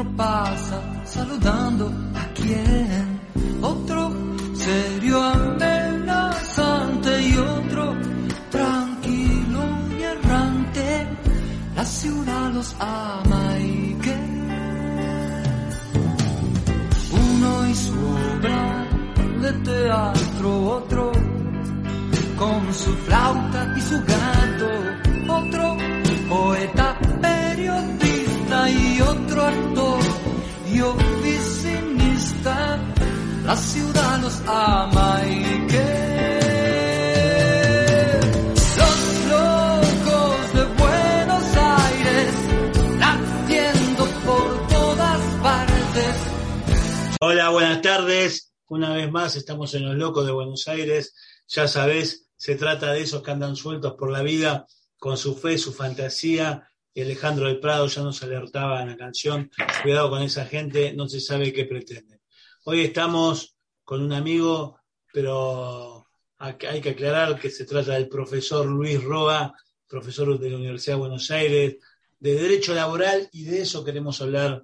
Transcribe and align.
Otro 0.00 0.16
pasa 0.16 0.80
saludando 1.04 1.92
a 2.14 2.24
quien, 2.34 3.20
otro 3.60 4.10
serio 4.54 5.22
amenazante 5.22 7.10
y 7.22 7.36
otro 7.36 7.94
tranquilo 8.50 9.62
y 9.98 10.02
errante. 10.02 11.06
La 11.76 11.84
ciudad 11.84 12.50
los 12.52 12.74
ama 12.78 13.58
y 13.58 13.94
que 14.02 14.16
uno 17.12 17.68
y 17.68 17.74
su 17.74 17.92
obra 17.92 18.86
de 19.42 19.52
teatro, 19.52 20.66
otro 20.78 21.12
con 22.38 22.72
su 22.72 22.90
flauta 23.04 23.74
y 23.76 23.80
su 23.82 23.98
gato, 24.04 24.70
otro 25.28 25.76
poeta, 26.28 26.96
otro 29.00 29.42
actor 29.42 30.00
y 30.70 30.80
oficinista. 30.80 32.78
La 33.46 33.56
los 34.18 34.42
ama 34.46 35.22
y 35.26 35.66
locos 39.28 40.52
de 40.52 40.64
Buenos 40.78 41.56
Aires 41.56 42.34
por 44.26 44.68
todas 44.68 45.20
partes. 45.42 46.16
Hola, 47.20 47.48
buenas 47.48 47.80
tardes. 47.80 48.52
Una 48.68 48.92
vez 48.92 49.10
más 49.10 49.36
estamos 49.36 49.72
en 49.74 49.86
Los 49.86 49.96
Locos 49.96 50.26
de 50.26 50.32
Buenos 50.32 50.68
Aires. 50.68 51.14
Ya 51.48 51.66
sabés, 51.66 52.28
se 52.36 52.56
trata 52.56 52.92
de 52.92 53.00
esos 53.00 53.22
que 53.22 53.30
andan 53.30 53.56
sueltos 53.56 53.94
por 53.94 54.10
la 54.10 54.22
vida 54.22 54.66
con 54.98 55.16
su 55.16 55.34
fe, 55.34 55.56
su 55.56 55.72
fantasía. 55.72 56.69
Y 56.92 57.02
Alejandro 57.02 57.46
del 57.46 57.60
Prado 57.60 57.86
ya 57.86 58.02
nos 58.02 58.22
alertaba 58.22 58.82
en 58.82 58.88
la 58.88 58.96
canción, 58.96 59.50
cuidado 59.82 60.10
con 60.10 60.22
esa 60.22 60.44
gente, 60.46 60.92
no 60.92 61.08
se 61.08 61.20
sabe 61.20 61.52
qué 61.52 61.64
pretenden. 61.64 62.20
Hoy 62.64 62.80
estamos 62.80 63.56
con 63.84 64.02
un 64.02 64.12
amigo, 64.12 64.80
pero 65.12 66.06
hay 66.38 66.80
que 66.80 66.90
aclarar 66.90 67.38
que 67.38 67.50
se 67.50 67.64
trata 67.64 67.92
del 67.92 68.08
profesor 68.08 68.66
Luis 68.66 69.02
Roa, 69.02 69.54
profesor 69.86 70.38
de 70.38 70.50
la 70.50 70.56
Universidad 70.56 70.96
de 70.96 71.00
Buenos 71.00 71.30
Aires, 71.30 71.76
de 72.18 72.34
Derecho 72.34 72.74
Laboral, 72.74 73.28
y 73.32 73.44
de 73.44 73.62
eso 73.62 73.84
queremos 73.84 74.20
hablar 74.20 74.62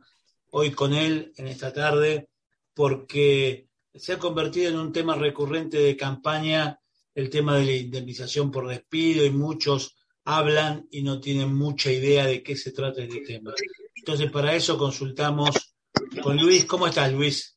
hoy 0.51 0.73
con 0.73 0.95
él 0.95 1.33
en 1.37 1.47
esta 1.47 1.73
tarde, 1.73 2.29
porque 2.75 3.69
se 3.95 4.15
ha 4.15 4.19
convertido 4.19 4.71
en 4.71 4.79
un 4.79 4.93
tema 4.93 5.15
recurrente 5.15 5.79
de 5.79 5.97
campaña 5.97 6.81
el 7.15 7.31
tema 7.31 7.57
de 7.57 7.65
la 7.65 7.73
indemnización 7.73 8.51
por 8.51 8.69
despido 8.69 9.25
y 9.25 9.31
muchos 9.31 9.96
hablan 10.27 10.89
y 10.91 11.03
no 11.03 11.21
tienen 11.21 11.55
mucha 11.55 11.91
idea 11.91 12.27
de 12.27 12.43
qué 12.43 12.57
se 12.57 12.73
trata 12.73 13.03
este 13.03 13.21
tema. 13.21 13.55
Entonces, 13.95 14.31
para 14.31 14.55
eso 14.55 14.77
consultamos 14.77 15.77
con 16.23 16.37
Luis. 16.37 16.65
¿Cómo 16.65 16.89
estás, 16.89 17.13
Luis? 17.13 17.57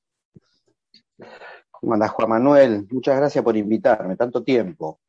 ¿Cómo 1.71 1.95
andas, 1.95 2.11
Juan 2.11 2.29
Manuel? 2.29 2.87
Muchas 2.91 3.17
gracias 3.17 3.43
por 3.43 3.57
invitarme, 3.57 4.15
tanto 4.15 4.43
tiempo. 4.43 5.01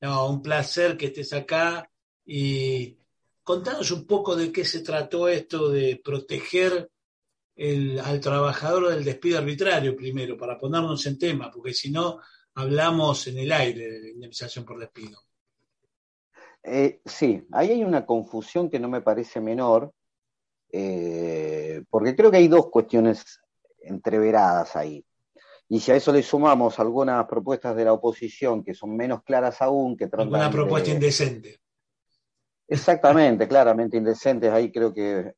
No, 0.00 0.28
un 0.28 0.40
placer 0.40 0.96
que 0.96 1.06
estés 1.06 1.32
acá 1.34 1.88
y 2.24 2.96
contanos 3.42 3.90
un 3.90 4.06
poco 4.06 4.34
de 4.34 4.50
qué 4.50 4.64
se 4.64 4.80
trató 4.80 5.28
esto 5.28 5.68
de 5.68 6.00
proteger 6.02 6.90
el, 7.54 8.00
al 8.00 8.20
trabajador 8.20 8.88
del 8.88 9.04
despido 9.04 9.38
arbitrario 9.38 9.94
primero, 9.94 10.36
para 10.38 10.58
ponernos 10.58 11.04
en 11.04 11.18
tema, 11.18 11.50
porque 11.50 11.74
si 11.74 11.90
no, 11.90 12.20
hablamos 12.54 13.26
en 13.26 13.38
el 13.38 13.52
aire 13.52 13.90
de 13.90 14.00
la 14.00 14.08
indemnización 14.08 14.64
por 14.64 14.78
despido. 14.78 15.20
Eh, 16.64 17.00
sí, 17.04 17.46
ahí 17.52 17.70
hay 17.70 17.84
una 17.84 18.06
confusión 18.06 18.70
que 18.70 18.78
no 18.78 18.88
me 18.88 19.00
parece 19.00 19.40
menor, 19.40 19.92
eh, 20.70 21.82
porque 21.90 22.14
creo 22.14 22.30
que 22.30 22.36
hay 22.38 22.48
dos 22.48 22.70
cuestiones 22.70 23.40
entreveradas 23.80 24.76
ahí. 24.76 25.04
Y 25.68 25.80
si 25.80 25.90
a 25.90 25.96
eso 25.96 26.12
le 26.12 26.22
sumamos 26.22 26.78
algunas 26.78 27.26
propuestas 27.26 27.74
de 27.74 27.84
la 27.84 27.92
oposición 27.92 28.62
que 28.62 28.74
son 28.74 28.96
menos 28.96 29.22
claras 29.22 29.62
aún, 29.62 29.96
que 29.96 30.06
tratan 30.06 30.28
Una 30.28 30.50
propuesta 30.50 30.90
de... 30.90 30.94
indecente. 30.94 31.60
Exactamente, 32.68 33.48
claramente 33.48 33.96
indecentes. 33.96 34.50
Ahí 34.52 34.70
creo 34.70 34.92
que 34.92 35.34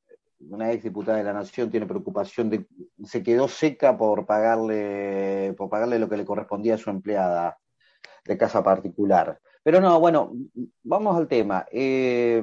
una 0.50 0.72
ex 0.72 0.84
diputada 0.84 1.18
de 1.18 1.24
la 1.24 1.32
Nación 1.32 1.70
tiene 1.70 1.86
preocupación 1.86 2.50
de 2.50 2.66
se 3.04 3.22
quedó 3.22 3.48
seca 3.48 3.96
por 3.96 4.26
pagarle 4.26 5.54
por 5.56 5.70
pagarle 5.70 5.98
lo 5.98 6.08
que 6.08 6.16
le 6.16 6.24
correspondía 6.24 6.74
a 6.74 6.78
su 6.78 6.90
empleada 6.90 7.58
de 8.24 8.38
casa 8.38 8.62
particular. 8.62 9.40
Pero 9.64 9.80
no, 9.80 9.98
bueno, 9.98 10.32
vamos 10.82 11.16
al 11.16 11.26
tema. 11.26 11.66
Eh, 11.72 12.42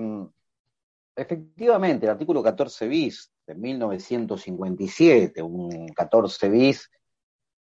efectivamente, 1.16 2.08
el 2.08 2.12
artículo 2.12 2.42
14 2.42 2.88
bis 2.88 3.32
de 3.46 3.54
1957, 3.54 5.42
un 5.42 5.88
14 5.90 6.50
bis 6.50 6.90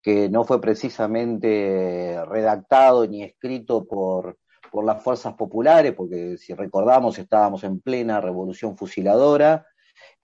que 0.02 0.28
no 0.28 0.44
fue 0.44 0.60
precisamente 0.60 2.20
redactado 2.26 3.06
ni 3.06 3.22
escrito 3.22 3.86
por, 3.86 4.38
por 4.72 4.84
las 4.84 5.02
fuerzas 5.02 5.34
populares, 5.34 5.94
porque 5.94 6.36
si 6.36 6.52
recordamos 6.52 7.16
estábamos 7.18 7.62
en 7.62 7.80
plena 7.80 8.20
revolución 8.20 8.76
fusiladora, 8.76 9.66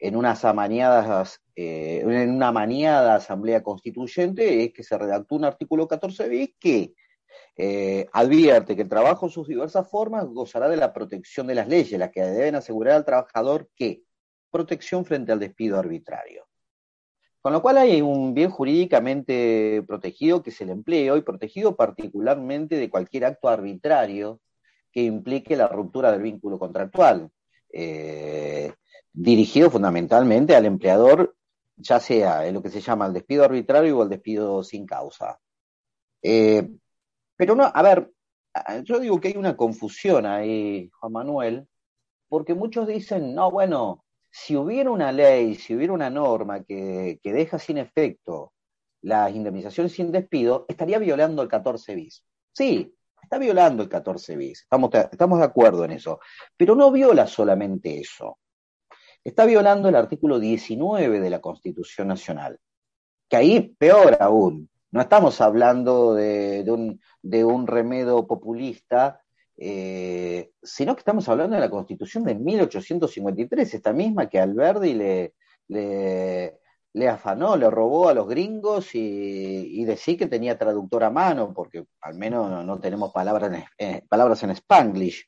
en 0.00 0.16
unas 0.16 0.44
amañadas, 0.44 1.40
eh, 1.54 2.00
en 2.04 2.30
una 2.30 2.50
maniada 2.50 3.14
asamblea 3.14 3.62
constituyente, 3.62 4.64
es 4.64 4.72
que 4.72 4.82
se 4.82 4.98
redactó 4.98 5.36
un 5.36 5.44
artículo 5.44 5.86
14 5.86 6.28
bis 6.28 6.50
que 6.58 6.94
eh, 7.56 8.06
advierte 8.12 8.76
que 8.76 8.82
el 8.82 8.88
trabajo 8.88 9.26
en 9.26 9.32
sus 9.32 9.48
diversas 9.48 9.88
formas 9.88 10.26
gozará 10.26 10.68
de 10.68 10.76
la 10.76 10.92
protección 10.92 11.46
de 11.46 11.54
las 11.54 11.68
leyes, 11.68 11.98
las 11.98 12.10
que 12.10 12.22
deben 12.22 12.54
asegurar 12.54 12.94
al 12.94 13.04
trabajador 13.04 13.68
que 13.74 14.02
protección 14.50 15.04
frente 15.04 15.32
al 15.32 15.38
despido 15.38 15.78
arbitrario. 15.78 16.46
Con 17.40 17.52
lo 17.52 17.62
cual 17.62 17.78
hay 17.78 18.02
un 18.02 18.34
bien 18.34 18.50
jurídicamente 18.50 19.82
protegido 19.86 20.42
que 20.42 20.50
es 20.50 20.60
el 20.60 20.70
empleo 20.70 21.16
y 21.16 21.22
protegido 21.22 21.74
particularmente 21.74 22.76
de 22.76 22.90
cualquier 22.90 23.24
acto 23.24 23.48
arbitrario 23.48 24.40
que 24.92 25.02
implique 25.02 25.56
la 25.56 25.68
ruptura 25.68 26.12
del 26.12 26.22
vínculo 26.22 26.58
contractual. 26.58 27.30
Eh, 27.72 28.72
dirigido 29.12 29.70
fundamentalmente 29.70 30.54
al 30.54 30.66
empleador, 30.66 31.34
ya 31.76 31.98
sea 32.00 32.46
en 32.46 32.54
lo 32.54 32.62
que 32.62 32.70
se 32.70 32.80
llama 32.80 33.06
el 33.06 33.12
despido 33.12 33.44
arbitrario 33.44 33.98
o 33.98 34.02
el 34.02 34.08
despido 34.08 34.62
sin 34.62 34.86
causa. 34.86 35.40
Eh, 36.22 36.68
pero 37.40 37.54
no, 37.54 37.72
a 37.72 37.82
ver, 37.82 38.12
yo 38.84 39.00
digo 39.00 39.18
que 39.18 39.28
hay 39.28 39.36
una 39.38 39.56
confusión 39.56 40.26
ahí, 40.26 40.90
Juan 41.00 41.12
Manuel, 41.12 41.68
porque 42.28 42.52
muchos 42.52 42.86
dicen, 42.86 43.34
no, 43.34 43.50
bueno, 43.50 44.04
si 44.30 44.56
hubiera 44.56 44.90
una 44.90 45.10
ley, 45.10 45.54
si 45.54 45.74
hubiera 45.74 45.94
una 45.94 46.10
norma 46.10 46.62
que, 46.62 47.18
que 47.22 47.32
deja 47.32 47.58
sin 47.58 47.78
efecto 47.78 48.52
las 49.00 49.34
indemnizaciones 49.34 49.92
sin 49.92 50.12
despido, 50.12 50.66
estaría 50.68 50.98
violando 50.98 51.40
el 51.40 51.48
14 51.48 51.94
bis. 51.94 52.22
Sí, 52.52 52.94
está 53.22 53.38
violando 53.38 53.84
el 53.84 53.88
14 53.88 54.36
bis, 54.36 54.60
estamos, 54.60 54.90
estamos 55.10 55.38
de 55.38 55.44
acuerdo 55.46 55.86
en 55.86 55.92
eso, 55.92 56.20
pero 56.58 56.74
no 56.74 56.92
viola 56.92 57.26
solamente 57.26 58.00
eso. 58.00 58.36
Está 59.24 59.46
violando 59.46 59.88
el 59.88 59.96
artículo 59.96 60.38
19 60.38 61.20
de 61.20 61.30
la 61.30 61.40
Constitución 61.40 62.08
Nacional, 62.08 62.58
que 63.30 63.36
ahí 63.36 63.74
peor 63.78 64.18
aún, 64.20 64.68
no 64.92 65.00
estamos 65.00 65.40
hablando 65.40 66.14
de, 66.14 66.64
un, 67.44 67.66
remedio 67.66 68.26
populista, 68.26 69.20
eh, 69.56 70.50
sino 70.62 70.94
que 70.94 71.00
estamos 71.00 71.28
hablando 71.28 71.54
de 71.54 71.60
la 71.60 71.70
Constitución 71.70 72.24
de 72.24 72.34
1853, 72.34 73.74
esta 73.74 73.92
misma 73.92 74.28
que 74.28 74.40
Alberdi 74.40 74.94
le, 75.68 77.08
afanó, 77.08 77.56
le 77.56 77.70
robó 77.70 78.08
a 78.08 78.14
los 78.14 78.26
gringos 78.26 78.94
y, 78.94 79.82
y 79.82 80.16
que 80.16 80.26
tenía 80.26 80.58
traductor 80.58 81.04
a 81.04 81.10
mano, 81.10 81.52
porque 81.54 81.86
al 82.00 82.14
menos 82.16 82.50
no, 82.50 82.64
no 82.64 82.80
tenemos 82.80 83.12
palabras 83.12 83.52
en, 83.52 83.64
eh, 83.78 84.02
palabras 84.08 84.42
en 84.42 84.50
spanglish. 84.50 85.24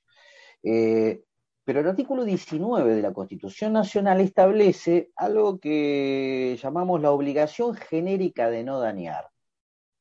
Eh, 0.65 1.23
pero 1.65 1.81
el 1.81 1.87
artículo 1.87 2.25
19 2.25 2.97
de 2.97 3.03
la 3.03 3.13
Constitución 3.13 3.73
Nacional 3.73 4.21
establece 4.21 5.11
algo 5.15 5.61
que 5.61 6.59
llamamos 6.61 7.01
la 7.01 7.13
obligación 7.13 7.75
genérica 7.75 8.51
de 8.51 8.65
no 8.65 8.81
dañar. 8.81 9.32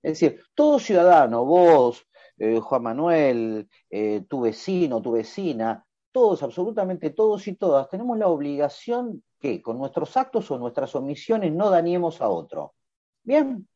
Es 0.03 0.19
decir, 0.19 0.44
todo 0.56 0.80
ciudadano, 0.80 1.45
vos, 1.45 2.07
eh, 2.38 2.59
Juan 2.59 2.83
Manuel, 2.83 3.69
eh, 3.89 4.25
tu 4.27 4.42
vecino, 4.42 5.01
tu 5.01 5.12
vecina, 5.12 5.86
todos, 6.12 6.42
absolutamente 6.44 7.12
todos 7.12 7.48
y 7.48 7.53
todas, 7.53 7.89
tenemos 7.89 8.18
la 8.18 8.27
obligación 8.27 9.24
que 9.39 9.62
con 9.62 9.77
nuestros 9.77 10.18
actos 10.18 10.50
o 10.51 10.57
nuestras 10.57 10.95
omisiones 10.95 11.53
no 11.53 11.69
dañemos 11.69 12.21
a 12.21 12.30
otro. 12.30 12.74
Bien, 13.24 13.68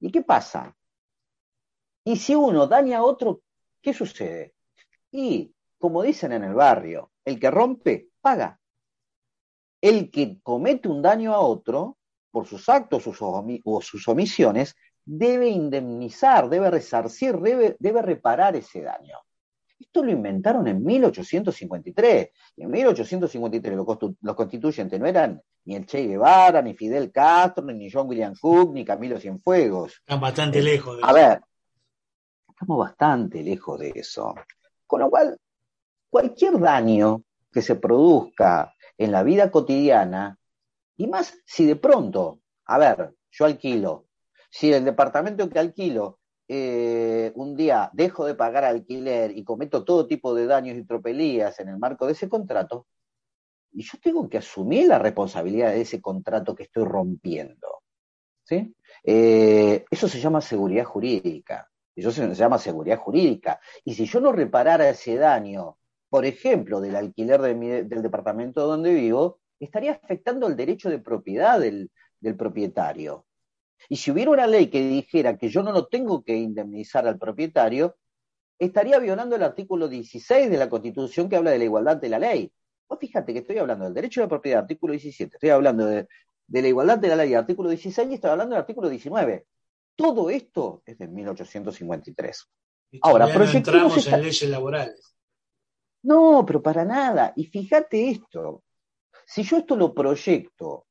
¿y 0.00 0.10
qué 0.10 0.22
pasa? 0.22 0.76
Y 2.04 2.16
si 2.16 2.34
uno 2.34 2.66
daña 2.66 2.98
a 2.98 3.04
otro, 3.04 3.42
¿qué 3.80 3.92
sucede? 3.92 4.54
Y, 5.10 5.54
como 5.78 6.02
dicen 6.02 6.32
en 6.32 6.44
el 6.44 6.54
barrio, 6.54 7.12
el 7.24 7.38
que 7.38 7.50
rompe, 7.50 8.08
paga. 8.20 8.58
El 9.80 10.10
que 10.10 10.40
comete 10.42 10.88
un 10.88 11.00
daño 11.00 11.32
a 11.32 11.40
otro, 11.40 11.96
por 12.30 12.46
sus 12.46 12.68
actos 12.68 13.04
o 13.06 13.82
sus 13.82 14.08
omisiones, 14.08 14.76
debe 15.12 15.48
indemnizar, 15.48 16.48
debe 16.48 16.70
resarcir, 16.70 17.36
debe, 17.40 17.76
debe 17.80 18.00
reparar 18.00 18.54
ese 18.54 18.82
daño. 18.82 19.18
Esto 19.76 20.04
lo 20.04 20.12
inventaron 20.12 20.68
en 20.68 20.84
1853. 20.84 22.30
Y 22.56 22.62
en 22.62 22.70
1853 22.70 23.76
los, 23.76 24.36
constituyentes 24.36 25.00
no 25.00 25.06
eran 25.06 25.42
ni 25.64 25.74
el 25.74 25.84
Che 25.84 26.06
Guevara, 26.06 26.62
ni 26.62 26.74
Fidel 26.74 27.10
Castro, 27.10 27.64
ni 27.64 27.90
John 27.90 28.08
William 28.08 28.34
Cook, 28.40 28.72
ni 28.72 28.84
Camilo 28.84 29.18
Cienfuegos. 29.18 29.94
Están 29.94 30.20
bastante 30.20 30.62
lejos 30.62 30.98
de 30.98 31.02
A 31.02 31.12
ver, 31.12 31.40
estamos 32.48 32.78
bastante 32.78 33.42
lejos 33.42 33.80
de 33.80 33.92
eso. 33.92 34.34
Con 34.86 35.00
lo 35.00 35.10
cual, 35.10 35.36
cualquier 36.08 36.60
daño 36.60 37.24
que 37.50 37.62
se 37.62 37.74
produzca 37.74 38.74
en 38.96 39.10
la 39.10 39.24
vida 39.24 39.50
cotidiana, 39.50 40.38
y 40.96 41.08
más 41.08 41.36
si 41.44 41.66
de 41.66 41.74
pronto, 41.74 42.42
a 42.66 42.78
ver, 42.78 43.14
yo 43.30 43.46
alquilo, 43.46 44.06
si 44.50 44.72
el 44.72 44.84
departamento 44.84 45.48
que 45.48 45.58
alquilo 45.58 46.18
eh, 46.48 47.32
un 47.36 47.56
día 47.56 47.90
dejo 47.92 48.26
de 48.26 48.34
pagar 48.34 48.64
alquiler 48.64 49.36
y 49.36 49.44
cometo 49.44 49.84
todo 49.84 50.06
tipo 50.06 50.34
de 50.34 50.46
daños 50.46 50.76
y 50.76 50.84
tropelías 50.84 51.58
en 51.60 51.68
el 51.68 51.78
marco 51.78 52.06
de 52.06 52.12
ese 52.12 52.28
contrato, 52.28 52.86
y 53.72 53.82
yo 53.84 53.98
tengo 54.02 54.28
que 54.28 54.38
asumir 54.38 54.88
la 54.88 54.98
responsabilidad 54.98 55.70
de 55.70 55.82
ese 55.82 56.00
contrato 56.00 56.54
que 56.54 56.64
estoy 56.64 56.84
rompiendo. 56.84 57.82
¿sí? 58.44 58.74
Eh, 59.04 59.84
eso 59.90 60.08
se 60.08 60.20
llama 60.20 60.40
seguridad 60.40 60.84
jurídica. 60.84 61.70
Eso 61.94 62.10
se 62.10 62.34
llama 62.34 62.58
seguridad 62.58 62.98
jurídica. 62.98 63.60
Y 63.84 63.94
si 63.94 64.06
yo 64.06 64.20
no 64.20 64.32
reparara 64.32 64.88
ese 64.88 65.16
daño, 65.16 65.78
por 66.08 66.24
ejemplo, 66.24 66.80
del 66.80 66.96
alquiler 66.96 67.40
del 67.40 68.02
departamento 68.02 68.66
donde 68.66 68.92
vivo, 68.94 69.40
estaría 69.60 69.92
afectando 69.92 70.46
el 70.46 70.56
derecho 70.56 70.90
de 70.90 70.98
propiedad 70.98 71.60
del, 71.60 71.90
propietario. 72.36 73.26
Y 73.88 73.96
si 73.96 74.10
hubiera 74.10 74.30
una 74.30 74.46
ley 74.46 74.68
que 74.68 74.86
dijera 74.86 75.36
que 75.36 75.48
yo 75.48 75.62
no 75.62 75.72
lo 75.72 75.86
tengo 75.86 76.22
que 76.22 76.36
indemnizar 76.36 77.06
al 77.06 77.18
propietario, 77.18 77.96
estaría 78.58 78.98
violando 78.98 79.36
el 79.36 79.42
artículo 79.42 79.88
16 79.88 80.50
de 80.50 80.56
la 80.56 80.68
Constitución 80.68 81.28
que 81.28 81.36
habla 81.36 81.50
de 81.50 81.58
la 81.58 81.64
igualdad 81.64 81.96
de 81.96 82.08
la 82.08 82.18
ley. 82.18 82.52
Vos 82.88 82.98
fíjate 82.98 83.32
que 83.32 83.40
estoy 83.40 83.58
hablando 83.58 83.84
del 83.84 83.94
derecho 83.94 84.20
de 84.20 84.28
propiedad, 84.28 84.60
artículo 84.60 84.92
17, 84.92 85.36
estoy 85.36 85.50
hablando 85.50 85.86
de, 85.86 86.06
de 86.46 86.62
la 86.62 86.68
igualdad 86.68 86.98
de 86.98 87.08
la 87.08 87.16
ley, 87.16 87.34
artículo 87.34 87.68
16, 87.70 88.10
y 88.10 88.14
estoy 88.14 88.30
hablando 88.30 88.54
del 88.54 88.60
artículo 88.60 88.88
19. 88.88 89.46
Todo 89.96 90.30
esto 90.30 90.82
es 90.84 90.98
de 90.98 91.08
1853. 91.08 92.48
Ahora, 93.02 93.26
no 93.26 93.44
entramos 93.44 94.06
en 94.06 94.22
leyes 94.22 94.48
laborales. 94.48 95.14
No, 96.02 96.44
pero 96.46 96.62
para 96.62 96.84
nada. 96.84 97.32
Y 97.36 97.44
fíjate 97.44 98.10
esto. 98.10 98.64
Si 99.26 99.42
yo 99.42 99.58
esto 99.58 99.76
lo 99.76 99.94
proyecto 99.94 100.86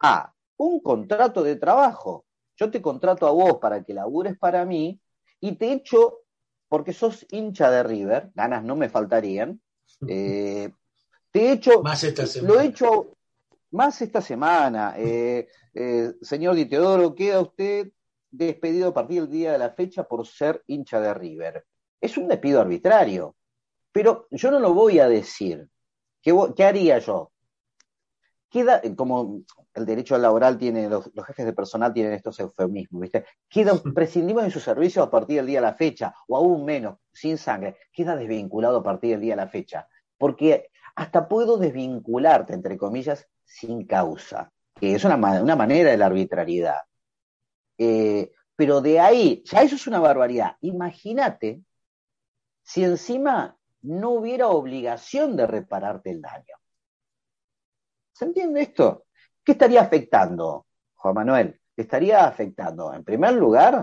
a 0.00 0.34
un 0.58 0.80
contrato 0.80 1.42
de 1.42 1.56
trabajo, 1.56 2.26
yo 2.56 2.70
te 2.70 2.82
contrato 2.82 3.26
a 3.26 3.30
vos 3.30 3.58
para 3.58 3.82
que 3.82 3.94
labures 3.94 4.36
para 4.38 4.64
mí 4.64 5.00
y 5.40 5.52
te 5.52 5.72
echo, 5.72 6.20
porque 6.68 6.92
sos 6.92 7.24
hincha 7.30 7.70
de 7.70 7.82
River, 7.82 8.30
ganas 8.34 8.64
no 8.64 8.76
me 8.76 8.88
faltarían, 8.88 9.60
eh, 10.08 10.70
te 11.30 11.52
echo, 11.52 11.82
más 11.82 12.02
esta 12.04 12.26
semana. 12.26 12.54
lo 12.54 12.60
he 12.60 12.66
hecho 12.66 13.16
más 13.70 14.00
esta 14.02 14.20
semana. 14.20 14.94
Eh, 14.96 15.48
eh, 15.74 16.12
señor 16.20 16.54
Di 16.54 16.66
Teodoro, 16.66 17.14
queda 17.14 17.40
usted 17.40 17.92
despedido 18.30 18.88
a 18.88 18.94
partir 18.94 19.22
del 19.22 19.30
día 19.30 19.52
de 19.52 19.58
la 19.58 19.70
fecha 19.70 20.04
por 20.04 20.26
ser 20.26 20.62
hincha 20.66 21.00
de 21.00 21.14
River. 21.14 21.66
Es 22.00 22.16
un 22.16 22.28
despido 22.28 22.60
arbitrario, 22.60 23.36
pero 23.92 24.26
yo 24.30 24.50
no 24.50 24.58
lo 24.58 24.74
voy 24.74 24.98
a 24.98 25.08
decir. 25.08 25.68
¿Qué, 26.20 26.36
qué 26.56 26.64
haría 26.64 26.98
yo? 26.98 27.30
Queda, 28.50 28.80
como 28.96 29.42
el 29.74 29.84
derecho 29.84 30.16
laboral 30.16 30.56
tiene, 30.56 30.88
los, 30.88 31.10
jefes 31.26 31.44
de 31.44 31.52
personal 31.52 31.92
tienen 31.92 32.14
estos 32.14 32.40
eufemismos, 32.40 33.02
¿viste? 33.02 33.26
Queda 33.48 33.74
prescindible 33.94 34.44
de 34.44 34.50
su 34.50 34.60
servicio 34.60 35.02
a 35.02 35.10
partir 35.10 35.36
del 35.36 35.46
día 35.46 35.60
de 35.60 35.66
la 35.66 35.74
fecha, 35.74 36.14
o 36.26 36.36
aún 36.36 36.64
menos, 36.64 36.98
sin 37.12 37.36
sangre, 37.36 37.76
queda 37.92 38.16
desvinculado 38.16 38.78
a 38.78 38.82
partir 38.82 39.10
del 39.10 39.20
día 39.20 39.32
de 39.32 39.42
la 39.44 39.48
fecha. 39.48 39.86
Porque 40.16 40.70
hasta 40.96 41.28
puedo 41.28 41.58
desvincularte, 41.58 42.54
entre 42.54 42.78
comillas, 42.78 43.28
sin 43.44 43.86
causa, 43.86 44.50
que 44.74 44.94
es 44.94 45.04
una, 45.04 45.16
una 45.16 45.56
manera 45.56 45.90
de 45.90 45.96
la 45.96 46.06
arbitrariedad. 46.06 46.80
Eh, 47.76 48.32
pero 48.56 48.80
de 48.80 48.98
ahí, 48.98 49.42
ya 49.44 49.62
eso 49.62 49.76
es 49.76 49.86
una 49.86 50.00
barbaridad. 50.00 50.56
Imagínate 50.62 51.62
si 52.62 52.82
encima 52.82 53.56
no 53.82 54.10
hubiera 54.10 54.48
obligación 54.48 55.36
de 55.36 55.46
repararte 55.46 56.10
el 56.10 56.20
daño. 56.20 56.57
¿Se 58.18 58.24
entiende 58.24 58.62
esto? 58.62 59.04
¿Qué 59.44 59.52
estaría 59.52 59.80
afectando, 59.80 60.66
Juan 60.96 61.14
Manuel? 61.14 61.60
Estaría 61.76 62.26
afectando, 62.26 62.92
en 62.92 63.04
primer 63.04 63.34
lugar, 63.34 63.80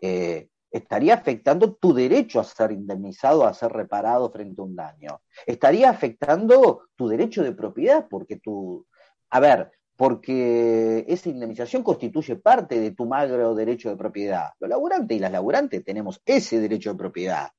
eh, 0.00 0.48
estaría 0.70 1.12
afectando 1.12 1.74
tu 1.74 1.92
derecho 1.92 2.40
a 2.40 2.44
ser 2.44 2.72
indemnizado, 2.72 3.44
a 3.44 3.52
ser 3.52 3.72
reparado 3.72 4.32
frente 4.32 4.62
a 4.62 4.64
un 4.64 4.74
daño. 4.74 5.20
Estaría 5.44 5.90
afectando 5.90 6.88
tu 6.96 7.08
derecho 7.08 7.42
de 7.42 7.52
propiedad, 7.52 8.06
porque 8.08 8.36
tu, 8.36 8.86
a 9.28 9.38
ver, 9.38 9.70
porque 9.96 11.04
esa 11.06 11.28
indemnización 11.28 11.82
constituye 11.82 12.36
parte 12.36 12.80
de 12.80 12.92
tu 12.92 13.04
magro 13.04 13.54
derecho 13.54 13.90
de 13.90 13.96
propiedad. 13.96 14.48
Los 14.60 14.70
laburantes 14.70 15.14
y 15.14 15.20
las 15.20 15.30
laburantes 15.30 15.84
tenemos 15.84 16.22
ese 16.24 16.58
derecho 16.58 16.92
de 16.92 16.98
propiedad. 16.98 17.50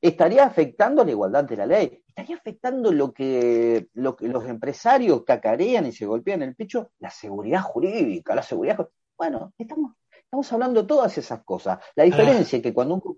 Estaría 0.00 0.44
afectando 0.44 1.04
la 1.04 1.10
igualdad 1.10 1.42
ante 1.42 1.56
la 1.56 1.66
ley, 1.66 2.01
estaría 2.12 2.36
afectando 2.36 2.92
lo 2.92 3.12
que, 3.12 3.88
lo 3.94 4.16
que 4.16 4.28
los 4.28 4.46
empresarios 4.46 5.24
cacarean 5.24 5.86
y 5.86 5.92
se 5.92 6.06
golpean 6.06 6.42
el 6.42 6.54
pecho, 6.54 6.92
la 6.98 7.10
seguridad 7.10 7.62
jurídica, 7.62 8.34
la 8.34 8.42
seguridad. 8.42 8.88
Bueno, 9.16 9.52
estamos 9.58 9.92
Estamos 10.32 10.50
hablando 10.54 10.80
de 10.80 10.88
todas 10.88 11.18
esas 11.18 11.44
cosas. 11.44 11.78
La 11.94 12.04
diferencia 12.04 12.56
es 12.56 12.62
que 12.62 12.72
cuando 12.72 12.94
un 12.94 13.16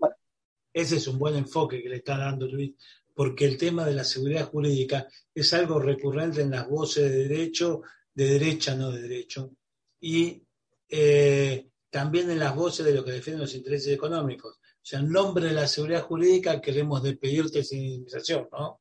Ese 0.72 0.96
es 0.96 1.06
un 1.06 1.16
buen 1.16 1.36
enfoque 1.36 1.80
que 1.80 1.88
le 1.88 1.98
está 1.98 2.18
dando 2.18 2.48
Luis, 2.48 2.74
porque 3.14 3.44
el 3.44 3.56
tema 3.56 3.84
de 3.84 3.94
la 3.94 4.02
seguridad 4.02 4.48
jurídica 4.48 5.06
es 5.32 5.54
algo 5.54 5.78
recurrente 5.78 6.40
en 6.42 6.50
las 6.50 6.68
voces 6.68 7.08
de 7.12 7.28
derecho, 7.28 7.82
de 8.12 8.30
derecha, 8.30 8.74
no 8.74 8.90
de 8.90 9.02
derecho, 9.02 9.52
y 10.00 10.42
eh, 10.88 11.68
también 11.88 12.32
en 12.32 12.40
las 12.40 12.56
voces 12.56 12.84
de 12.84 12.94
lo 12.94 13.04
que 13.04 13.12
defienden 13.12 13.42
los 13.42 13.54
intereses 13.54 13.94
económicos. 13.94 14.56
O 14.56 14.80
sea, 14.82 14.98
en 14.98 15.08
nombre 15.08 15.46
de 15.46 15.52
la 15.52 15.68
seguridad 15.68 16.02
jurídica 16.02 16.60
queremos 16.60 17.00
despedirte 17.00 17.62
sin 17.62 17.80
indemnización, 17.80 18.48
¿no? 18.50 18.80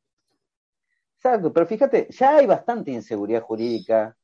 Exacto, 1.25 1.53
pero 1.53 1.65
fíjate, 1.65 2.07
ya 2.09 2.35
hay 2.35 2.45
bastante 2.45 2.91
inseguridad 2.91 3.43
jurídica, 3.43 4.17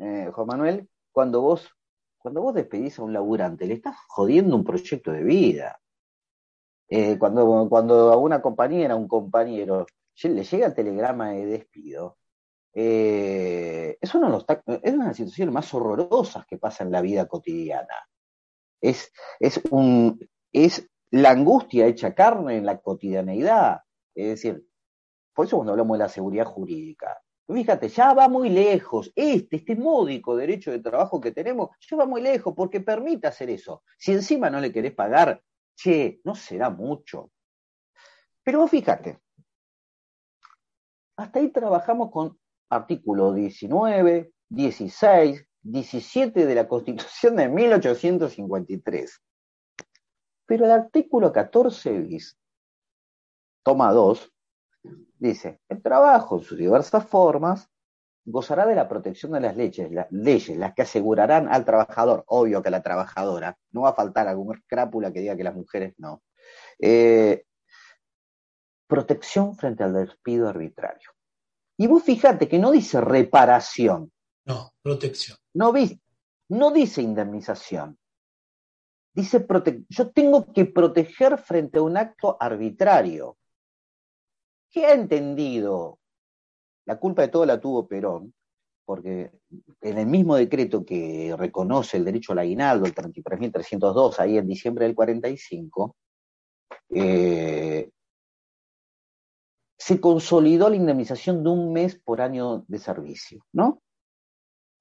eh, 0.00 0.30
Juan 0.32 0.46
Manuel, 0.46 0.88
cuando 1.12 1.42
vos 1.42 1.68
cuando 2.16 2.40
vos 2.40 2.54
despedís 2.54 2.98
a 2.98 3.02
un 3.02 3.12
laburante, 3.12 3.66
le 3.66 3.74
estás 3.74 3.96
jodiendo 4.08 4.56
un 4.56 4.64
proyecto 4.64 5.12
de 5.12 5.22
vida. 5.22 5.80
Eh, 6.88 7.18
cuando, 7.18 7.66
cuando 7.68 8.12
a 8.12 8.16
una 8.16 8.40
compañera, 8.40 8.94
a 8.94 8.96
un 8.96 9.08
compañero, 9.08 9.86
le 10.22 10.44
llega 10.44 10.66
el 10.66 10.74
telegrama 10.74 11.30
de 11.30 11.46
despido, 11.46 12.18
eh, 12.74 13.98
es, 14.00 14.14
una 14.14 14.28
de 14.28 14.96
las 14.96 15.16
situaciones 15.16 15.52
más 15.54 15.72
horrorosas 15.74 16.46
que 16.46 16.58
pasa 16.58 16.84
en 16.84 16.92
la 16.92 17.02
vida 17.02 17.26
cotidiana. 17.26 17.94
Es, 18.80 19.12
es, 19.38 19.60
un, 19.70 20.18
es 20.52 20.88
la 21.10 21.30
angustia 21.30 21.86
hecha 21.86 22.14
carne 22.14 22.58
en 22.58 22.66
la 22.66 22.78
cotidianeidad. 22.78 23.80
Es 24.14 24.28
decir, 24.28 24.69
por 25.34 25.46
eso 25.46 25.56
cuando 25.56 25.72
hablamos 25.72 25.96
de 25.98 26.04
la 26.04 26.08
seguridad 26.08 26.44
jurídica, 26.44 27.20
Fíjate, 27.52 27.88
ya 27.88 28.14
va 28.14 28.28
muy 28.28 28.48
lejos. 28.48 29.12
Este, 29.14 29.56
este 29.56 29.74
módico 29.74 30.36
derecho 30.36 30.70
de 30.70 30.78
trabajo 30.78 31.20
que 31.20 31.32
tenemos, 31.32 31.70
ya 31.80 31.96
va 31.96 32.06
muy 32.06 32.22
lejos 32.22 32.54
porque 32.56 32.80
permite 32.80 33.26
hacer 33.26 33.50
eso. 33.50 33.82
Si 33.98 34.12
encima 34.12 34.50
no 34.50 34.60
le 34.60 34.72
querés 34.72 34.92
pagar, 34.92 35.42
che, 35.74 36.20
no 36.24 36.34
será 36.34 36.70
mucho. 36.70 37.30
Pero 38.42 38.66
fíjate, 38.68 39.18
hasta 41.16 41.38
ahí 41.38 41.50
trabajamos 41.50 42.10
con 42.10 42.38
artículo 42.68 43.32
19, 43.32 44.32
16, 44.48 45.44
17 45.62 46.46
de 46.46 46.54
la 46.54 46.68
Constitución 46.68 47.36
de 47.36 47.48
1853. 47.48 49.22
Pero 50.46 50.64
el 50.64 50.70
artículo 50.70 51.32
14 51.32 51.98
bis, 52.00 52.38
toma 53.62 53.92
2, 53.92 54.32
Dice, 55.20 55.60
el 55.68 55.82
trabajo 55.82 56.38
en 56.38 56.44
sus 56.44 56.56
diversas 56.56 57.06
formas 57.06 57.68
gozará 58.24 58.66
de 58.66 58.74
la 58.74 58.88
protección 58.88 59.32
de 59.32 59.40
las 59.40 59.54
leyes, 59.54 59.92
las 59.92 60.10
leyes, 60.10 60.56
las 60.56 60.72
que 60.72 60.82
asegurarán 60.82 61.46
al 61.52 61.66
trabajador, 61.66 62.24
obvio 62.26 62.62
que 62.62 62.68
a 62.68 62.72
la 62.72 62.82
trabajadora, 62.82 63.58
no 63.70 63.82
va 63.82 63.90
a 63.90 63.94
faltar 63.94 64.28
algún 64.28 64.56
escrápula 64.56 65.12
que 65.12 65.20
diga 65.20 65.36
que 65.36 65.44
las 65.44 65.54
mujeres 65.54 65.92
no. 65.98 66.22
Eh, 66.78 67.44
protección 68.86 69.54
frente 69.56 69.84
al 69.84 69.92
despido 69.92 70.48
arbitrario. 70.48 71.10
Y 71.76 71.86
vos 71.86 72.02
fíjate 72.02 72.48
que 72.48 72.58
no 72.58 72.70
dice 72.70 72.98
reparación. 73.02 74.10
No, 74.46 74.72
protección. 74.82 75.36
No, 75.52 75.74
no 76.48 76.70
dice 76.70 77.02
indemnización. 77.02 77.98
Dice, 79.12 79.46
yo 79.90 80.10
tengo 80.12 80.50
que 80.50 80.64
proteger 80.64 81.36
frente 81.36 81.78
a 81.78 81.82
un 81.82 81.98
acto 81.98 82.38
arbitrario. 82.40 83.36
¿Qué 84.70 84.86
ha 84.86 84.94
entendido? 84.94 85.98
La 86.86 86.98
culpa 86.98 87.22
de 87.22 87.28
todo 87.28 87.44
la 87.46 87.60
tuvo 87.60 87.86
Perón, 87.86 88.34
porque 88.84 89.30
en 89.80 89.98
el 89.98 90.06
mismo 90.06 90.36
decreto 90.36 90.84
que 90.84 91.34
reconoce 91.36 91.96
el 91.96 92.04
derecho 92.04 92.32
al 92.32 92.40
aguinaldo, 92.40 92.86
el 92.86 92.94
33.302, 92.94 94.18
ahí 94.18 94.38
en 94.38 94.46
diciembre 94.46 94.86
del 94.86 94.94
45, 94.94 95.96
eh, 96.90 97.90
se 99.78 100.00
consolidó 100.00 100.68
la 100.68 100.76
indemnización 100.76 101.42
de 101.42 101.50
un 101.50 101.72
mes 101.72 101.96
por 101.96 102.20
año 102.20 102.64
de 102.68 102.78
servicio, 102.78 103.44
¿no? 103.52 103.82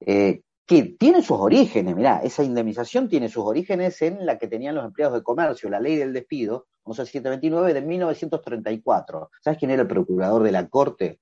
Eh, 0.01 0.41
que 0.69 0.83
tiene 0.83 1.23
sus 1.23 1.39
orígenes, 1.39 1.95
mirá, 1.95 2.21
esa 2.23 2.43
indemnización 2.43 3.09
tiene 3.09 3.27
sus 3.27 3.43
orígenes 3.43 3.99
en 4.03 4.23
la 4.23 4.37
que 4.37 4.47
tenían 4.47 4.75
los 4.75 4.85
empleados 4.85 5.15
de 5.15 5.23
comercio, 5.23 5.67
la 5.67 5.79
ley 5.79 5.95
del 5.95 6.13
despido, 6.13 6.67
11.729 6.83 7.73
de 7.73 7.81
1934. 7.81 9.31
¿Sabes 9.41 9.57
quién 9.57 9.71
era 9.71 9.81
el 9.81 9.87
procurador 9.87 10.43
de 10.43 10.51
la 10.51 10.69
Corte 10.69 11.21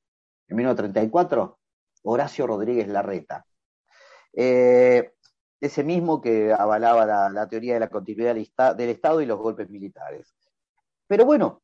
en 0.50 0.58
1934? 0.58 1.60
Horacio 2.04 2.46
Rodríguez 2.46 2.90
Larreta. 2.90 3.46
Eh, 4.34 5.14
ese 5.62 5.82
mismo 5.82 6.20
que 6.20 6.52
avalaba 6.52 7.30
la, 7.30 7.48
teoría 7.48 7.76
de 7.76 7.80
la 7.80 7.90
continuidad 7.90 8.36
del, 8.76 8.90
Estado 8.90 9.22
y 9.22 9.26
los 9.26 9.40
golpes 9.40 9.70
militares. 9.70 10.36
Pero 11.08 11.24
bueno, 11.24 11.62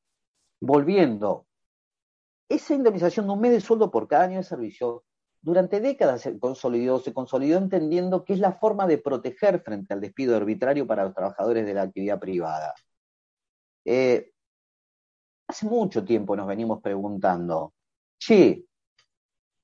volviendo, 0.62 1.48
esa 2.48 2.76
indemnización 2.76 3.28
de 3.28 3.34
un 3.34 3.42
mes 3.42 3.52
de 3.52 3.60
sueldo 3.60 3.92
por 3.92 4.08
cada 4.08 4.24
año 4.24 4.38
de 4.38 4.44
servicio 4.44 5.04
durante 5.44 5.82
décadas 5.82 6.22
se 6.22 6.40
consolidó, 6.40 7.00
se 7.00 7.14
consolidó 7.14 7.58
entendiendo 7.58 8.24
que 8.24 8.34
es 8.34 8.40
la 8.40 8.54
forma 8.54 8.88
de 8.88 8.98
proteger 8.98 9.62
frente 9.62 9.94
al 9.94 10.00
despido 10.00 10.38
arbitrario 10.38 10.88
para 10.88 11.04
los 11.04 11.14
trabajadores 11.14 11.66
de 11.66 11.74
la 11.74 11.82
actividad 11.82 12.18
privada. 12.18 12.74
Eh, 13.84 14.32
hace 15.46 15.66
mucho 15.66 16.06
tiempo 16.06 16.38
nos 16.38 16.48
venimos 16.48 16.82
preguntando, 16.82 17.74
che, 18.18 18.64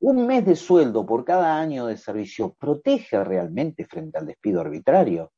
¿un 0.01 0.27
mes 0.27 0.45
de 0.45 0.57
sueldo 0.57 1.05
por 1.05 1.23
cada 1.23 1.57
año 1.57 1.85
de 1.85 1.95
servicio 1.95 2.53
protege 2.59 3.23
realmente 3.23 3.85
frente 3.85 4.17
al 4.17 4.25
despido 4.25 4.59
arbitrario? 4.59 5.31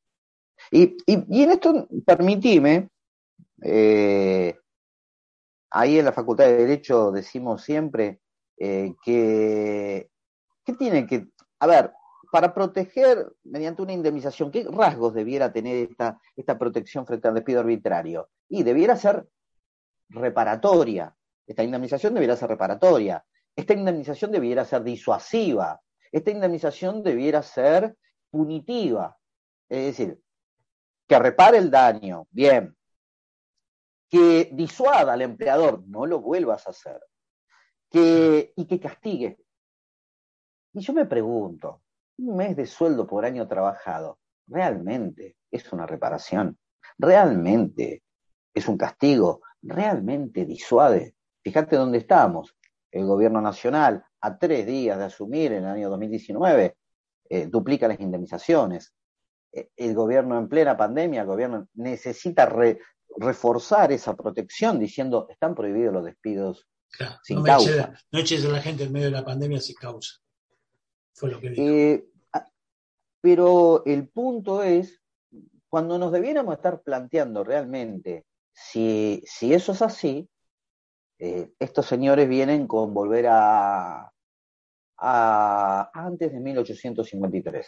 Y, 0.72 0.96
en 1.06 1.50
esto, 1.52 1.86
permitime, 2.04 2.88
eh, 3.62 4.58
ahí 5.70 6.00
en 6.00 6.04
la 6.04 6.12
Facultad 6.12 6.46
de 6.46 6.56
Derecho 6.56 7.12
decimos 7.12 7.62
siempre 7.62 8.20
eh, 8.58 8.92
que 9.04 10.11
¿Qué 10.72 10.78
tiene 10.78 11.06
que, 11.06 11.28
a 11.60 11.66
ver, 11.66 11.92
para 12.30 12.54
proteger 12.54 13.30
mediante 13.44 13.82
una 13.82 13.92
indemnización, 13.92 14.50
¿qué 14.50 14.66
rasgos 14.70 15.12
debiera 15.12 15.52
tener 15.52 15.90
esta, 15.90 16.18
esta 16.34 16.58
protección 16.58 17.06
frente 17.06 17.28
al 17.28 17.34
despido 17.34 17.60
arbitrario? 17.60 18.30
Y 18.48 18.62
debiera 18.62 18.96
ser 18.96 19.28
reparatoria. 20.08 21.14
Esta 21.46 21.62
indemnización 21.62 22.14
debiera 22.14 22.36
ser 22.36 22.48
reparatoria. 22.48 23.22
Esta 23.54 23.74
indemnización 23.74 24.30
debiera 24.32 24.64
ser 24.64 24.82
disuasiva. 24.82 25.80
Esta 26.10 26.30
indemnización 26.30 27.02
debiera 27.02 27.42
ser 27.42 27.96
punitiva. 28.30 29.16
Es 29.68 29.86
decir, 29.86 30.18
que 31.06 31.18
repare 31.18 31.58
el 31.58 31.70
daño, 31.70 32.26
bien. 32.30 32.74
Que 34.08 34.48
disuada 34.52 35.12
al 35.12 35.20
empleador, 35.20 35.86
no 35.86 36.06
lo 36.06 36.20
vuelvas 36.20 36.66
a 36.66 36.70
hacer. 36.70 36.98
Que, 37.90 38.54
y 38.56 38.66
que 38.66 38.80
castigue, 38.80 39.41
y 40.74 40.80
yo 40.80 40.92
me 40.92 41.06
pregunto, 41.06 41.82
un 42.18 42.36
mes 42.36 42.56
de 42.56 42.66
sueldo 42.66 43.06
por 43.06 43.24
año 43.24 43.46
trabajado, 43.46 44.18
¿realmente 44.46 45.36
es 45.50 45.72
una 45.72 45.86
reparación? 45.86 46.58
¿Realmente 46.98 48.02
es 48.54 48.68
un 48.68 48.76
castigo? 48.76 49.42
¿Realmente 49.62 50.44
disuade? 50.44 51.14
Fíjate 51.42 51.76
dónde 51.76 51.98
estamos. 51.98 52.54
El 52.90 53.06
gobierno 53.06 53.40
nacional, 53.40 54.04
a 54.20 54.38
tres 54.38 54.66
días 54.66 54.98
de 54.98 55.04
asumir 55.04 55.52
en 55.52 55.64
el 55.64 55.70
año 55.70 55.90
2019, 55.90 56.76
eh, 57.28 57.46
duplica 57.46 57.88
las 57.88 58.00
indemnizaciones. 58.00 58.94
Eh, 59.52 59.70
el 59.76 59.94
gobierno 59.94 60.38
en 60.38 60.48
plena 60.48 60.76
pandemia, 60.76 61.22
el 61.22 61.26
gobierno 61.26 61.68
necesita 61.74 62.50
reforzar 63.16 63.92
esa 63.92 64.14
protección 64.14 64.78
diciendo 64.78 65.26
están 65.28 65.54
prohibidos 65.54 65.92
los 65.92 66.04
despidos 66.04 66.66
sin 67.22 67.42
causa. 67.42 67.94
no 68.10 68.18
eches 68.18 68.44
a 68.44 68.48
la 68.48 68.60
gente 68.60 68.84
en 68.84 68.92
medio 68.92 69.06
de 69.06 69.12
la 69.12 69.24
pandemia 69.24 69.60
sin 69.60 69.76
causa. 69.76 70.22
Eh, 71.56 72.08
pero 73.20 73.84
el 73.84 74.08
punto 74.08 74.62
es, 74.62 75.00
cuando 75.68 75.98
nos 75.98 76.12
debiéramos 76.12 76.54
estar 76.54 76.82
planteando 76.82 77.44
realmente 77.44 78.26
si, 78.52 79.22
si 79.24 79.54
eso 79.54 79.72
es 79.72 79.82
así, 79.82 80.28
eh, 81.18 81.52
estos 81.58 81.86
señores 81.86 82.28
vienen 82.28 82.66
con 82.66 82.92
volver 82.92 83.26
a, 83.28 84.12
a 84.98 85.90
antes 85.94 86.32
de 86.32 86.40
1853. 86.40 87.66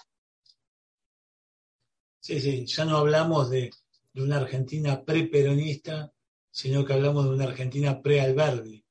Sí, 2.21 2.41
sí, 2.41 2.67
ya 2.67 2.85
no 2.85 2.97
hablamos 2.97 3.51
de, 3.51 3.71
de 4.13 4.23
una 4.23 4.39
Argentina 4.39 5.05
pre-peronista, 5.05 6.13
sino 6.51 6.85
que 6.85 6.93
hablamos 6.95 7.25
de 7.25 7.31
una 7.31 7.45
Argentina 7.45 8.01
pre-Alberdi, 8.01 8.85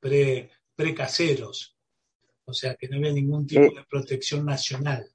pre-caseros. 0.75 1.77
O 2.45 2.53
sea, 2.53 2.75
que 2.75 2.87
no 2.87 2.97
había 2.97 3.13
ningún 3.13 3.47
tipo 3.47 3.61
eh, 3.61 3.73
de 3.75 3.83
protección 3.89 4.45
nacional, 4.45 5.09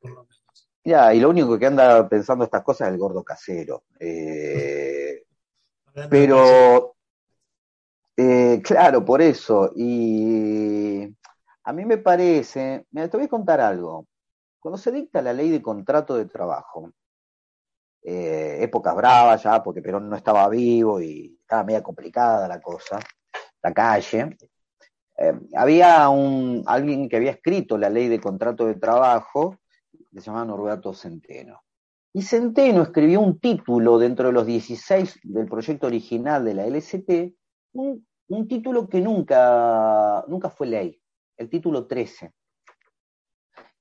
por 0.00 0.10
lo 0.10 0.24
menos. 0.24 0.68
Ya, 0.84 1.14
y 1.14 1.20
lo 1.20 1.30
único 1.30 1.58
que 1.58 1.66
anda 1.66 2.08
pensando 2.08 2.44
estas 2.44 2.62
cosas 2.62 2.88
es 2.88 2.94
el 2.94 2.98
gordo 2.98 3.22
casero. 3.22 3.84
Eh, 3.98 5.24
pero, 6.08 6.96
eh, 8.16 8.60
claro, 8.64 9.04
por 9.04 9.22
eso. 9.22 9.72
Y 9.76 11.04
a 11.64 11.72
mí 11.72 11.84
me 11.84 11.98
parece, 11.98 12.86
mira, 12.90 13.08
te 13.08 13.16
voy 13.16 13.26
a 13.26 13.30
contar 13.30 13.60
algo. 13.60 14.06
Cuando 14.58 14.78
se 14.78 14.92
dicta 14.92 15.22
la 15.22 15.32
ley 15.32 15.50
de 15.50 15.62
contrato 15.62 16.16
de 16.16 16.26
trabajo, 16.26 16.92
épocas 18.04 18.96
bravas 18.96 19.42
ya, 19.42 19.62
porque 19.62 19.82
Perón 19.82 20.08
no 20.08 20.16
estaba 20.16 20.48
vivo 20.48 21.00
y 21.00 21.38
estaba 21.40 21.64
media 21.64 21.82
complicada 21.82 22.48
la 22.48 22.60
cosa, 22.60 22.98
la 23.62 23.72
calle, 23.72 24.36
eh, 25.18 25.34
había 25.54 26.08
un, 26.08 26.62
alguien 26.66 27.08
que 27.08 27.16
había 27.16 27.32
escrito 27.32 27.76
la 27.78 27.90
ley 27.90 28.08
de 28.08 28.20
contrato 28.20 28.66
de 28.66 28.74
trabajo, 28.74 29.58
que 30.10 30.20
se 30.20 30.26
llamaba 30.26 30.46
Norberto 30.46 30.94
Centeno. 30.94 31.62
Y 32.12 32.22
Centeno 32.22 32.82
escribió 32.82 33.20
un 33.20 33.38
título 33.38 33.98
dentro 33.98 34.26
de 34.26 34.32
los 34.32 34.46
16 34.46 35.20
del 35.22 35.46
proyecto 35.46 35.86
original 35.86 36.44
de 36.44 36.54
la 36.54 36.66
LST, 36.66 37.34
un, 37.72 38.06
un 38.28 38.48
título 38.48 38.88
que 38.88 39.00
nunca, 39.00 40.24
nunca 40.28 40.50
fue 40.50 40.66
ley, 40.66 41.00
el 41.36 41.48
título 41.48 41.86
13. 41.86 42.32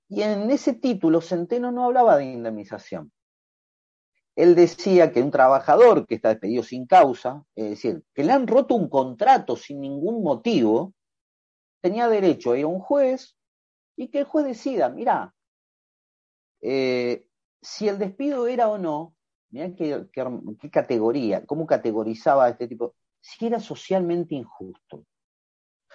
Y 0.09 0.21
en 0.21 0.49
ese 0.51 0.73
título 0.73 1.21
Centeno 1.21 1.71
no 1.71 1.85
hablaba 1.85 2.17
de 2.17 2.25
indemnización. 2.25 3.11
Él 4.35 4.55
decía 4.55 5.11
que 5.11 5.21
un 5.21 5.31
trabajador 5.31 6.07
que 6.07 6.15
está 6.15 6.29
despedido 6.29 6.63
sin 6.63 6.85
causa, 6.85 7.43
es 7.55 7.71
decir, 7.71 8.03
que 8.13 8.23
le 8.23 8.31
han 8.31 8.47
roto 8.47 8.75
un 8.75 8.89
contrato 8.89 9.55
sin 9.55 9.81
ningún 9.81 10.23
motivo, 10.23 10.93
tenía 11.81 12.07
derecho 12.07 12.51
a 12.51 12.57
ir 12.57 12.65
a 12.65 12.67
un 12.67 12.79
juez 12.79 13.35
y 13.97 14.07
que 14.09 14.19
el 14.19 14.25
juez 14.25 14.45
decida, 14.45 14.89
mira, 14.89 15.33
eh, 16.61 17.25
si 17.61 17.87
el 17.87 17.97
despido 17.97 18.47
era 18.47 18.69
o 18.69 18.77
no, 18.77 19.15
mira 19.49 19.75
qué, 19.75 20.07
qué, 20.13 20.69
categoría, 20.71 21.45
cómo 21.45 21.65
categorizaba 21.65 22.49
este 22.49 22.67
tipo, 22.67 22.95
si 23.19 23.45
era 23.45 23.59
socialmente 23.59 24.35
injusto. 24.35 25.05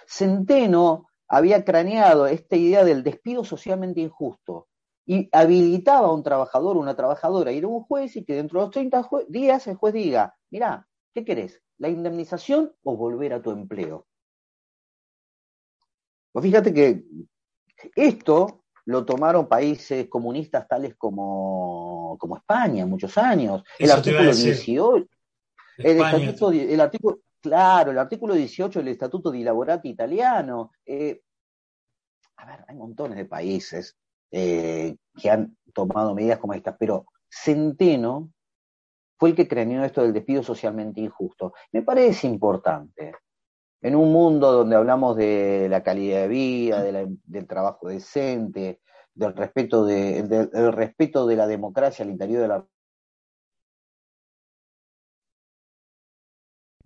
Centeno 0.05 1.07
había 1.27 1.65
craneado 1.65 2.27
esta 2.27 2.55
idea 2.55 2.83
del 2.83 3.03
despido 3.03 3.43
socialmente 3.43 3.99
injusto 3.99 4.67
y 5.05 5.29
habilitaba 5.31 6.07
a 6.07 6.13
un 6.13 6.23
trabajador 6.23 6.77
una 6.77 6.95
trabajadora 6.95 7.51
a 7.51 7.53
ir 7.53 7.63
a 7.63 7.67
un 7.67 7.83
juez 7.83 8.15
y 8.15 8.25
que 8.25 8.35
dentro 8.35 8.59
de 8.59 8.65
los 8.65 8.73
30 8.73 9.09
días 9.29 9.67
el 9.67 9.75
juez 9.75 9.93
diga, 9.93 10.35
mira, 10.49 10.87
¿qué 11.13 11.25
querés? 11.25 11.61
¿La 11.77 11.89
indemnización 11.89 12.73
o 12.83 12.95
volver 12.95 13.33
a 13.33 13.41
tu 13.41 13.51
empleo? 13.51 14.05
Pues 16.37 16.45
fíjate 16.45 16.71
que 16.71 17.03
esto 17.95 18.65
lo 18.85 19.03
tomaron 19.03 19.47
países 19.47 20.07
comunistas 20.07 20.67
tales 20.67 20.93
como, 20.95 22.15
como 22.19 22.37
España, 22.37 22.85
muchos 22.85 23.17
años. 23.17 23.63
El 23.79 23.89
artículo 23.89 24.31
18, 24.31 25.07
el, 25.77 25.97
estatuto, 25.99 26.51
el 26.51 26.79
artículo, 26.79 27.21
claro, 27.41 27.89
el 27.89 27.97
artículo 27.97 28.35
18 28.35 28.77
del 28.77 28.89
Estatuto 28.89 29.31
di 29.31 29.41
Lavorati 29.41 29.89
italiano. 29.89 30.73
Eh, 30.85 31.23
a 32.35 32.45
ver, 32.45 32.65
hay 32.67 32.75
montones 32.75 33.17
de 33.17 33.25
países 33.25 33.97
eh, 34.29 34.95
que 35.19 35.31
han 35.31 35.57
tomado 35.73 36.13
medidas 36.13 36.37
como 36.37 36.53
estas, 36.53 36.75
pero 36.77 37.07
Centeno 37.27 38.31
fue 39.17 39.29
el 39.29 39.35
que 39.35 39.47
creó 39.47 39.83
esto 39.83 40.03
del 40.03 40.13
despido 40.13 40.43
socialmente 40.43 41.01
injusto. 41.01 41.55
Me 41.71 41.81
parece 41.81 42.27
importante. 42.27 43.15
En 43.81 43.95
un 43.95 44.11
mundo 44.11 44.51
donde 44.51 44.75
hablamos 44.75 45.15
de 45.15 45.67
la 45.69 45.83
calidad 45.83 46.21
de 46.21 46.27
vida, 46.27 46.83
del 46.83 47.47
trabajo 47.47 47.89
decente, 47.89 48.81
del 49.13 49.35
respeto 49.35 49.85
de, 49.85 50.23
del 50.23 50.73
respeto 50.73 51.27
de 51.27 51.35
la 51.35 51.47
democracia 51.47 52.03
al 52.03 52.11
interior 52.11 52.41
de 52.41 52.47
la 52.47 52.67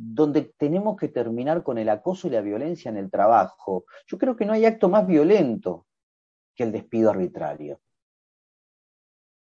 donde 0.04 0.54
tenemos 0.58 0.98
que 0.98 1.10
terminar 1.10 1.62
con 1.62 1.78
el 1.78 1.88
acoso 1.88 2.28
y 2.28 2.32
la 2.32 2.42
violencia 2.42 2.90
en 2.90 2.98
el 2.98 3.12
trabajo. 3.12 3.86
Yo 4.08 4.18
creo 4.18 4.36
que 4.36 4.46
no 4.46 4.54
hay 4.54 4.66
acto 4.66 4.90
más 4.90 5.06
violento 5.06 5.86
que 6.56 6.64
el 6.64 6.72
despido 6.72 7.12
arbitrario. 7.12 7.80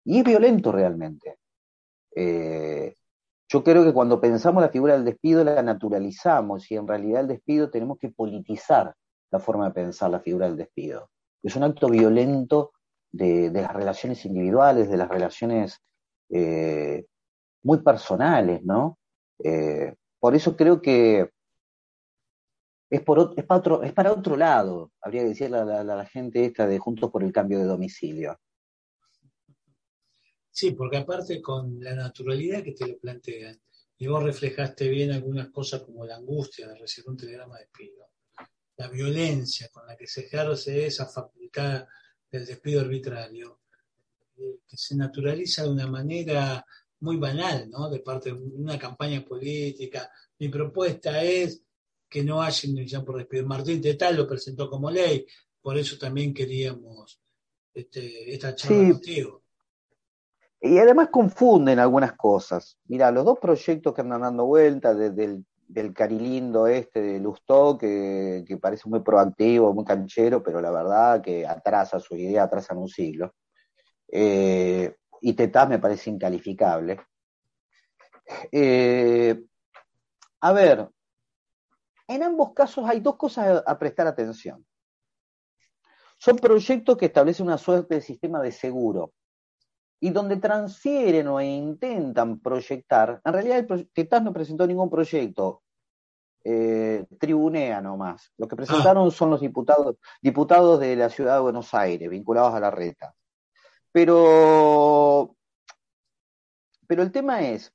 Y 0.03 0.19
es 0.19 0.23
violento 0.25 0.71
realmente. 0.71 1.39
Eh, 2.13 2.95
yo 3.49 3.63
creo 3.63 3.83
que 3.83 3.93
cuando 3.93 4.21
pensamos 4.21 4.61
la 4.61 4.69
figura 4.69 4.93
del 4.93 5.05
despido 5.05 5.43
la 5.43 5.63
naturalizamos 5.63 6.69
y 6.71 6.75
en 6.75 6.87
realidad 6.87 7.21
el 7.21 7.27
despido 7.27 7.69
tenemos 7.69 7.97
que 7.97 8.09
politizar 8.09 8.95
la 9.31 9.39
forma 9.39 9.65
de 9.65 9.73
pensar 9.73 10.11
la 10.11 10.19
figura 10.19 10.47
del 10.47 10.57
despido. 10.57 11.09
Es 11.41 11.55
un 11.55 11.63
acto 11.63 11.89
violento 11.89 12.71
de, 13.11 13.49
las 13.51 13.73
relaciones 13.73 14.23
individuales, 14.25 14.89
de 14.89 14.97
las 14.97 15.09
relaciones 15.09 15.79
eh, 16.29 17.05
muy 17.63 17.79
personales, 17.79 18.63
¿no? 18.63 18.99
Eh, 19.43 19.95
por 20.19 20.35
eso 20.35 20.55
creo 20.55 20.81
que 20.81 21.29
es, 22.89 23.01
por, 23.01 23.33
es, 23.35 23.45
para 23.45 23.59
otro, 23.59 23.83
es 23.83 23.93
para 23.93 24.11
otro 24.11 24.35
lado, 24.35 24.91
habría 25.01 25.23
que 25.23 25.29
decirle 25.29 25.57
a 25.57 25.83
la, 25.83 26.05
gente 26.05 26.45
esta 26.45 26.67
de 26.67 26.79
Juntos 26.79 27.09
por 27.11 27.23
el 27.23 27.31
Cambio 27.31 27.59
de 27.59 27.65
Domicilio. 27.65 28.37
Sí, 30.59 30.71
porque 30.71 30.97
aparte 30.97 31.41
con 31.41 31.81
la 31.81 31.95
naturalidad 31.95 32.61
que 32.61 32.73
te 32.73 32.85
lo 32.85 32.97
plantean, 32.97 33.57
y 33.97 34.07
vos 34.07 34.21
reflejaste 34.21 34.89
bien 34.89 35.13
algunas 35.13 35.47
cosas 35.51 35.83
como 35.83 36.05
la 36.05 36.17
angustia 36.17 36.67
de 36.67 36.77
recibir 36.77 37.11
un 37.11 37.15
telegrama 37.15 37.55
de 37.55 37.61
despido, 37.61 38.09
la 38.75 38.89
violencia 38.89 39.69
con 39.69 39.87
la 39.87 39.95
que 39.95 40.05
se 40.05 40.25
ejerce 40.25 40.85
esa 40.85 41.05
facultad 41.05 41.87
del 42.29 42.45
despido 42.45 42.81
arbitrario, 42.81 43.61
eh, 44.35 44.59
que 44.67 44.75
se 44.75 44.97
naturaliza 44.97 45.63
de 45.63 45.69
una 45.69 45.87
manera 45.87 46.65
muy 46.99 47.15
banal, 47.15 47.69
¿no? 47.69 47.89
De 47.89 47.99
parte 47.99 48.33
de 48.33 48.35
una 48.35 48.77
campaña 48.77 49.23
política. 49.23 50.11
Mi 50.39 50.49
propuesta 50.49 51.23
es 51.23 51.63
que 52.09 52.21
no 52.21 52.41
haya 52.41 52.67
indemnización 52.67 53.05
por 53.05 53.17
despido. 53.17 53.45
Martín 53.45 53.81
Tetal 53.81 54.13
lo 54.13 54.27
presentó 54.27 54.69
como 54.69 54.91
ley, 54.91 55.25
por 55.61 55.77
eso 55.77 55.97
también 55.97 56.33
queríamos 56.33 57.17
este, 57.73 58.33
esta 58.33 58.53
charla 58.53 58.89
contigo. 58.91 59.38
Y 60.61 60.77
además 60.77 61.09
confunden 61.09 61.79
algunas 61.79 62.13
cosas. 62.13 62.77
Mira, 62.85 63.11
los 63.11 63.23
dos 63.25 63.39
proyectos 63.39 63.93
que 63.93 64.01
andan 64.01 64.21
dando 64.21 64.45
vuelta, 64.45 64.93
desde 64.93 65.43
el 65.73 65.93
carilindo 65.93 66.67
este 66.67 67.01
de 67.01 67.19
Lustó, 67.19 67.77
que, 67.77 68.57
parece 68.61 68.89
muy 68.89 68.99
proactivo, 69.01 69.73
muy 69.73 69.85
canchero, 69.85 70.43
pero 70.43 70.59
la 70.59 70.71
verdad 70.71 71.21
que 71.21 71.47
atrasa 71.47 71.99
su 71.99 72.15
idea, 72.15 72.43
atrasa 72.43 72.75
un 72.75 72.89
siglo. 72.89 73.35
Eh, 74.11 74.95
y 75.21 75.33
Tetaz 75.33 75.69
me 75.69 75.79
parece 75.79 76.09
incalificable. 76.09 76.99
Eh, 78.51 79.41
a 80.41 80.53
ver, 80.53 80.89
en 82.07 82.23
ambos 82.23 82.53
casos 82.53 82.85
hay 82.87 82.99
dos 82.99 83.15
cosas 83.15 83.63
a, 83.65 83.79
prestar 83.79 84.07
atención. 84.07 84.65
Son 86.17 86.35
proyectos 86.35 86.97
que 86.97 87.05
establecen 87.05 87.45
una 87.45 87.57
suerte 87.57 87.95
de 87.95 88.01
sistema 88.01 88.41
de 88.41 88.51
seguro 88.51 89.13
y 89.99 90.11
donde 90.11 90.37
transfieren 90.37 91.27
o 91.27 91.41
intentan 91.41 92.39
proyectar, 92.39 93.21
en 93.23 93.33
realidad 93.33 93.57
el 93.57 93.89
no 94.23 94.33
presentó 94.33 94.65
ningún 94.65 94.89
proyecto, 94.89 95.61
eh, 96.43 97.05
tribunea 97.19 97.81
nomás. 97.81 98.31
Lo 98.37 98.47
que 98.47 98.55
presentaron 98.55 99.07
ah. 99.07 99.11
son 99.11 99.29
los 99.29 99.41
diputados, 99.41 99.97
diputados 100.21 100.79
de 100.79 100.95
la 100.95 101.09
ciudad 101.09 101.35
de 101.35 101.41
Buenos 101.41 101.73
Aires, 101.73 102.09
vinculados 102.09 102.53
a 102.53 102.59
la 102.59 102.71
reta. 102.71 103.13
Pero, 103.91 105.35
pero 106.87 107.03
el 107.03 107.11
tema 107.11 107.41
es, 107.41 107.73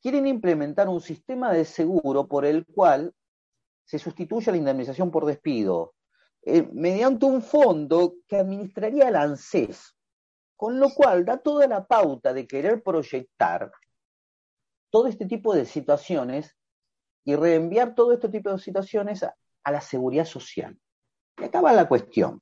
quieren 0.00 0.26
implementar 0.26 0.88
un 0.88 1.00
sistema 1.00 1.52
de 1.52 1.64
seguro 1.64 2.26
por 2.26 2.44
el 2.44 2.66
cual 2.66 3.14
se 3.84 3.98
sustituye 3.98 4.50
la 4.50 4.56
indemnización 4.56 5.10
por 5.10 5.26
despido 5.26 5.94
eh, 6.44 6.68
mediante 6.72 7.24
un 7.24 7.42
fondo 7.42 8.16
que 8.26 8.36
administraría 8.36 9.08
el 9.08 9.16
ANSES, 9.16 9.94
con 10.62 10.78
lo 10.78 10.90
cual 10.90 11.24
da 11.24 11.38
toda 11.38 11.66
la 11.66 11.84
pauta 11.84 12.32
de 12.32 12.46
querer 12.46 12.84
proyectar 12.84 13.72
todo 14.90 15.08
este 15.08 15.26
tipo 15.26 15.56
de 15.56 15.66
situaciones 15.66 16.56
y 17.24 17.34
reenviar 17.34 17.96
todo 17.96 18.12
este 18.12 18.28
tipo 18.28 18.48
de 18.48 18.58
situaciones 18.60 19.24
a, 19.24 19.34
la 19.72 19.80
seguridad 19.80 20.24
social. 20.24 20.78
Y 21.36 21.42
acaba 21.42 21.72
la 21.72 21.88
cuestión. 21.88 22.40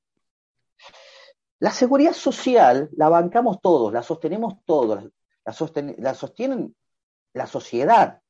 La 1.60 1.70
seguridad 1.70 2.12
social 2.12 2.90
la 2.92 3.08
bancamos 3.08 3.58
todos, 3.62 3.90
la 3.90 4.02
sostenemos 4.02 4.62
todos, 4.66 5.08
la, 5.42 6.12
sostienen 6.12 6.76
la 7.32 7.46
sociedad. 7.46 8.20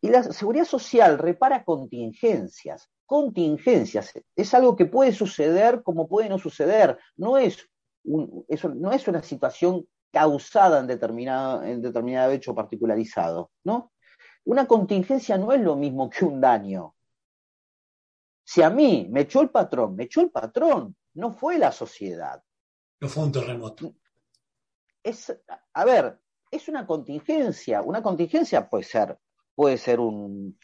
Y 0.00 0.08
la 0.08 0.22
seguridad 0.22 0.64
social 0.64 1.18
repara 1.18 1.62
contingencias. 1.62 2.88
Contingencias 3.04 4.14
es 4.34 4.54
algo 4.54 4.76
que 4.76 4.86
puede 4.86 5.12
suceder 5.12 5.82
como 5.82 6.08
puede 6.08 6.30
no 6.30 6.38
suceder. 6.38 6.98
No 7.16 7.36
es, 7.36 7.68
un, 8.04 8.44
no 8.76 8.92
es 8.92 9.08
una 9.08 9.22
situación 9.22 9.86
causada 10.10 10.80
en 10.80 10.86
determinado, 10.86 11.62
en 11.62 11.80
determinado 11.80 12.32
hecho 12.32 12.54
particularizado. 12.54 13.50
¿no? 13.64 13.92
Una 14.44 14.66
contingencia 14.66 15.38
no 15.38 15.52
es 15.52 15.60
lo 15.60 15.76
mismo 15.76 16.10
que 16.10 16.24
un 16.24 16.40
daño. 16.40 16.94
Si 18.44 18.62
a 18.62 18.70
mí 18.70 19.08
me 19.10 19.20
echó 19.22 19.42
el 19.42 19.50
patrón, 19.50 19.94
me 19.94 20.04
echó 20.04 20.20
el 20.20 20.30
patrón, 20.30 20.96
no 21.14 21.32
fue 21.32 21.58
la 21.58 21.70
sociedad. 21.70 22.42
No 23.00 23.08
fue 23.08 23.24
un 23.24 23.32
terremoto. 23.32 23.94
Es, 25.02 25.34
a 25.72 25.84
ver, 25.84 26.18
es 26.50 26.68
una 26.68 26.86
contingencia. 26.86 27.80
Una 27.82 28.02
contingencia 28.02 28.68
puede 28.68 28.84
ser, 28.84 29.18
puede 29.54 29.78
ser 29.78 30.00
un, 30.00 30.58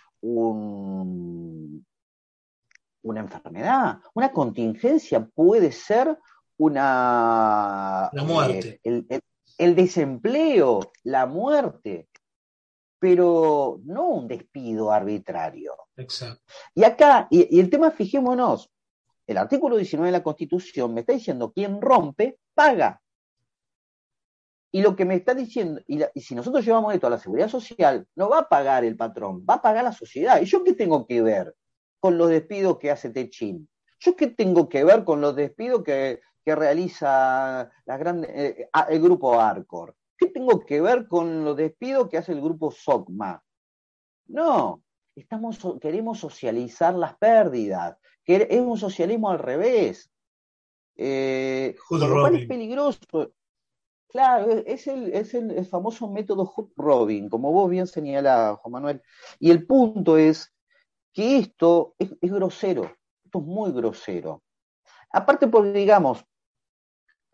una 3.03 3.21
enfermedad. 3.21 4.01
Una 4.15 4.33
contingencia 4.33 5.25
puede 5.25 5.73
ser 5.73 6.19
una. 6.59 8.11
La 8.13 8.25
muerte. 8.25 8.81
Eh, 8.83 9.21
el, 9.59 9.75
desempleo, 9.75 10.93
la 11.05 11.27
muerte. 11.27 12.09
Pero 12.99 13.81
no 13.85 14.09
un 14.09 14.29
despido 14.29 14.91
arbitrario. 14.91 15.75
Exacto. 15.97 16.43
Y 16.75 16.85
acá, 16.85 17.29
y 17.31 17.61
el 17.61 17.69
tema, 17.69 17.91
fijémonos, 17.91 18.71
el 19.27 19.39
artículo 19.39 19.77
19 19.77 20.07
de 20.07 20.19
la 20.19 20.23
Constitución 20.23 20.95
me 20.95 21.01
está 21.01 21.13
diciendo 21.13 21.53
quien 21.53 21.81
rompe, 21.81 22.39
paga. 22.55 23.03
Y 24.73 24.83
lo 24.83 24.95
que 24.95 25.05
me 25.05 25.17
está 25.17 25.35
diciendo, 25.35 25.81
y, 25.87 26.03
si 26.21 26.35
nosotros 26.35 26.65
llevamos 26.65 26.95
esto 26.95 27.07
a 27.07 27.11
la 27.11 27.19
seguridad 27.19 27.49
social, 27.49 28.07
no 28.15 28.29
va 28.29 28.41
a 28.41 28.49
pagar 28.49 28.85
el 28.85 28.97
patrón, 28.97 29.45
va 29.49 29.55
a 29.55 29.63
pagar 29.63 29.85
la 29.85 29.93
sociedad. 29.93 30.41
¿Y 30.41 30.45
yo 30.45 30.63
qué 30.65 30.75
tengo 30.75 31.07
que 31.07 31.23
ver 31.23 31.55
con 31.99 32.19
los 32.19 32.29
despidos 32.29 32.79
que 32.79 32.91
hace 32.91 33.11
Techin? 33.11 33.69
¿Yo 33.99 34.17
qué 34.17 34.27
tengo 34.29 34.69
que 34.69 34.85
ver 34.85 35.05
con 35.05 35.21
los 35.21 35.35
despidos 35.35 35.83
que, 35.83 36.21
realiza 36.55 37.71
la 37.85 38.25
eh, 38.29 38.69
el 38.89 39.03
grupo 39.03 39.41
Arcor? 39.41 39.97
¿Qué 40.17 40.29
tengo 40.29 40.65
que 40.65 40.81
ver 40.81 41.09
con 41.09 41.45
los 41.45 41.57
despidos 41.57 42.09
que 42.09 42.19
hace 42.19 42.33
el 42.33 42.41
grupo 42.41 42.71
SOCMA? 42.71 43.43
No, 44.29 44.83
estamos, 45.15 45.59
queremos 45.81 46.19
socializar 46.19 46.95
las 46.95 47.17
pérdidas 47.17 47.97
que 48.27 48.49
es 48.51 48.61
un 48.61 48.77
socialismo 48.77 49.31
al 49.31 49.39
revés. 49.39 50.11
Eh, 50.97 51.77
lo 51.91 52.27
es 52.27 52.47
peligroso. 52.47 53.33
Claro, 54.09 54.51
es 54.51 54.87
el, 54.87 55.13
es 55.13 55.35
el, 55.35 55.65
famoso 55.67 56.09
método 56.09 56.47
Hood 56.47 56.71
Robin, 56.77 57.29
como 57.29 57.53
vos 57.53 57.71
bien 57.71 57.87
señalás, 57.87 58.59
Juan 58.59 58.73
Manuel. 58.73 59.03
Y 59.39 59.51
el 59.51 59.67
punto 59.67 60.17
es 60.19 60.53
que 61.13 61.39
esto 61.39 61.95
es, 61.99 62.11
grosero, 62.21 62.85
esto 63.25 63.39
es 63.39 63.45
muy 63.45 63.73
grosero. 63.73 64.43
Aparte, 65.13 65.47
porque 65.47 65.73
digamos, 65.73 66.25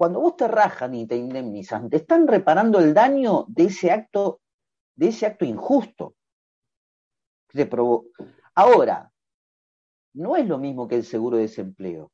cuando 0.02 0.18
vos 0.18 0.36
te 0.36 0.48
rajan 0.48 0.96
y 0.96 1.06
te 1.06 1.14
indemnizan, 1.14 1.88
te 1.88 1.98
están 1.98 2.26
reparando 2.26 2.80
el 2.80 2.92
daño 2.92 3.44
de 3.46 3.66
ese 3.66 3.92
acto, 3.92 4.40
de 4.96 5.06
ese 5.06 5.26
acto 5.26 5.44
injusto. 5.44 6.16
Ahora, 8.52 9.12
no 10.14 10.34
es 10.34 10.48
lo 10.48 10.58
mismo 10.58 10.88
que 10.88 10.96
el 10.96 11.04
seguro 11.04 11.36
de 11.36 11.44
desempleo. 11.44 12.10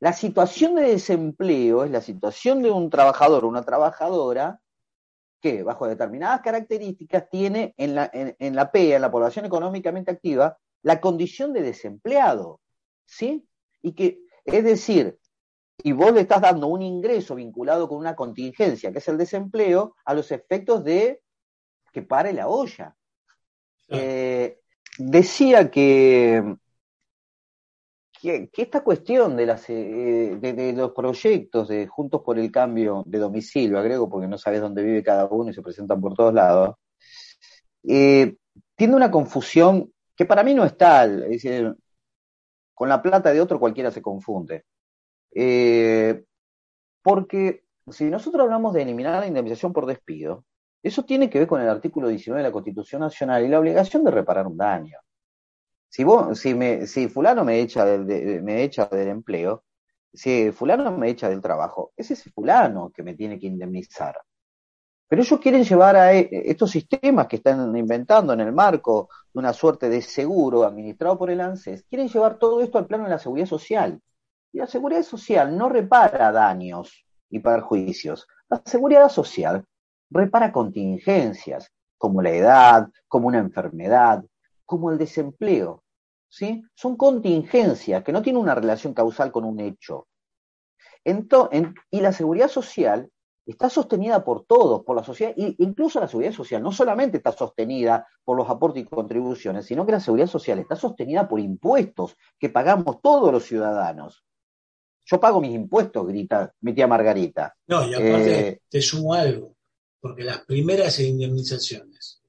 La 0.00 0.12
situación 0.12 0.74
de 0.74 0.82
desempleo 0.82 1.82
es 1.82 1.90
la 1.90 2.02
situación 2.02 2.60
de 2.60 2.70
un 2.70 2.90
trabajador 2.90 3.46
o 3.46 3.48
una 3.48 3.62
trabajadora 3.62 4.60
que, 5.40 5.62
bajo 5.62 5.88
determinadas 5.88 6.42
características, 6.42 7.30
tiene 7.30 7.72
en 7.78 7.94
la, 7.94 8.10
en, 8.12 8.54
la 8.54 8.70
PEA, 8.70 8.96
en 8.96 9.02
la 9.02 9.10
población 9.10 9.46
económicamente 9.46 10.10
activa, 10.10 10.58
la 10.82 11.00
condición 11.00 11.54
de 11.54 11.62
desempleado. 11.62 12.60
¿Sí? 13.06 13.48
Y 13.80 13.94
que 13.94 14.20
Es 14.44 14.62
decir, 14.62 15.18
y 15.86 15.92
vos 15.92 16.12
le 16.12 16.22
estás 16.22 16.40
dando 16.40 16.66
un 16.66 16.82
ingreso 16.82 17.36
vinculado 17.36 17.88
con 17.88 17.98
una 17.98 18.16
contingencia, 18.16 18.90
que 18.90 18.98
es 18.98 19.06
el 19.06 19.16
desempleo, 19.16 19.94
a 20.04 20.14
los 20.14 20.32
efectos 20.32 20.82
de 20.82 21.22
que 21.92 22.02
pare 22.02 22.32
la 22.32 22.48
olla. 22.48 22.96
Eh, 23.86 24.58
decía 24.98 25.70
que, 25.70 26.56
que, 28.20 28.50
esta 28.56 28.82
cuestión 28.82 29.36
de, 29.36 29.46
las, 29.46 29.70
eh, 29.70 30.36
de, 30.40 30.72
los 30.72 30.90
proyectos 30.90 31.68
de 31.68 31.86
Juntos 31.86 32.20
por 32.22 32.36
el 32.36 32.50
Cambio 32.50 33.04
de 33.06 33.20
domicilio, 33.20 33.78
agrego 33.78 34.10
porque 34.10 34.26
no 34.26 34.38
sabes 34.38 34.60
dónde 34.60 34.82
vive 34.82 35.04
cada 35.04 35.26
uno 35.26 35.52
y 35.52 35.54
se 35.54 35.62
presentan 35.62 36.00
por 36.00 36.14
todos 36.14 36.34
lados, 36.34 36.74
eh, 37.84 38.34
tiene 38.74 38.96
una 38.96 39.12
confusión 39.12 39.92
que 40.16 40.24
para 40.24 40.42
mí 40.42 40.52
no 40.52 40.64
es 40.64 40.76
tal. 40.76 41.22
Es 41.22 41.42
decir, 41.44 41.76
con 42.74 42.88
la 42.88 43.00
plata 43.00 43.32
de 43.32 43.40
otro 43.40 43.60
cualquiera 43.60 43.92
se 43.92 44.02
confunde. 44.02 44.64
Eh, 45.38 46.24
porque 47.02 47.64
si 47.90 48.04
nosotros 48.06 48.42
hablamos 48.42 48.72
de 48.72 48.82
eliminar 48.82 49.20
la 49.20 49.26
indemnización 49.26 49.70
por 49.70 49.84
despido, 49.84 50.46
eso 50.82 51.04
tiene 51.04 51.28
que 51.28 51.40
ver 51.40 51.46
con 51.46 51.60
el 51.60 51.68
artículo 51.68 52.08
19 52.08 52.42
de 52.42 52.48
la 52.48 52.52
Constitución 52.52 53.02
Nacional 53.02 53.44
y 53.44 53.48
la 53.48 53.60
obligación 53.60 54.02
de 54.02 54.12
reparar 54.12 54.46
un 54.46 54.56
daño. 54.56 54.98
Si, 55.90 56.04
fulano 57.08 57.44
me 57.44 57.60
echa 57.60 57.84
del, 57.84 58.42
me 58.42 58.62
echa 58.62 58.86
del 58.86 59.08
empleo, 59.08 59.64
si 60.12 60.52
fulano 60.52 60.90
me 60.96 61.10
echa 61.10 61.28
del 61.28 61.42
trabajo, 61.42 61.92
es 61.96 62.10
ese 62.10 62.30
fulano 62.30 62.90
que 62.94 63.02
me 63.02 63.14
tiene 63.14 63.38
que 63.38 63.46
indemnizar. 63.46 64.16
Pero 65.06 65.22
ellos 65.22 65.38
quieren 65.38 65.64
llevar 65.64 65.96
a 65.96 66.14
e, 66.14 66.28
estos 66.32 66.70
sistemas 66.70 67.26
que 67.28 67.36
están 67.36 67.76
inventando 67.76 68.32
en 68.32 68.40
el 68.40 68.52
marco 68.52 69.10
de 69.34 69.38
una 69.40 69.52
suerte 69.52 69.90
de 69.90 70.00
seguro 70.00 70.64
administrado 70.64 71.18
por 71.18 71.30
el 71.30 71.42
ANSES, 71.42 71.84
quieren 71.88 72.08
llevar 72.08 72.38
todo 72.38 72.62
esto 72.62 72.78
al 72.78 72.86
plano 72.86 73.04
de 73.04 73.10
la 73.10 73.18
seguridad 73.18 73.46
social. 73.46 74.00
Y 74.52 74.58
la 74.58 74.66
seguridad 74.66 75.02
social 75.02 75.56
no 75.56 75.68
repara 75.68 76.32
daños 76.32 77.04
y 77.30 77.40
perjuicios. 77.40 78.26
La 78.48 78.62
seguridad 78.64 79.08
social 79.08 79.64
repara 80.10 80.52
contingencias, 80.52 81.70
como 81.98 82.22
la 82.22 82.30
edad, 82.30 82.88
como 83.08 83.28
una 83.28 83.38
enfermedad, 83.38 84.24
como 84.64 84.90
el 84.90 84.98
desempleo. 84.98 85.82
¿sí? 86.28 86.62
Son 86.74 86.96
contingencias 86.96 88.02
que 88.04 88.12
no 88.12 88.22
tienen 88.22 88.42
una 88.42 88.54
relación 88.54 88.94
causal 88.94 89.32
con 89.32 89.44
un 89.44 89.60
hecho. 89.60 90.06
y 91.04 92.00
la 92.00 92.12
seguridad 92.12 92.48
social 92.48 93.10
está 93.46 93.70
sostenida 93.70 94.24
por 94.24 94.44
todos, 94.44 94.82
por 94.84 94.96
la 94.96 95.04
sociedad, 95.04 95.32
e 95.36 95.54
incluso 95.58 96.00
la 96.00 96.08
seguridad 96.08 96.32
social 96.32 96.62
no 96.62 96.72
solamente 96.72 97.18
está 97.18 97.30
sostenida 97.30 98.06
por 98.24 98.36
los 98.36 98.50
aportes 98.50 98.82
y 98.82 98.86
contribuciones, 98.86 99.66
sino 99.66 99.86
que 99.86 99.92
la 99.92 100.00
seguridad 100.00 100.26
social 100.26 100.58
está 100.58 100.74
sostenida 100.74 101.28
por 101.28 101.38
impuestos 101.38 102.16
que 102.40 102.48
pagamos 102.48 103.00
todos 103.00 103.32
los 103.32 103.44
ciudadanos. 103.44 104.25
Yo 105.06 105.20
pago 105.20 105.40
mis 105.40 105.54
impuestos, 105.54 106.06
grita 106.06 106.52
mi 106.60 106.74
tía 106.74 106.86
Margarita. 106.86 107.54
No, 107.68 107.88
y 107.88 107.94
aparte 107.94 108.48
eh, 108.48 108.60
te 108.68 108.82
sumo 108.82 109.14
algo, 109.14 109.56
porque 110.00 110.24
las 110.24 110.44
primeras 110.44 110.98
indemnizaciones 111.00 112.20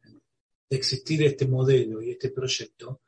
de 0.69 0.77
existir 0.77 1.23
este 1.23 1.47
modelo 1.47 2.01
y 2.01 2.11
este 2.11 2.29
proyecto 2.29 3.01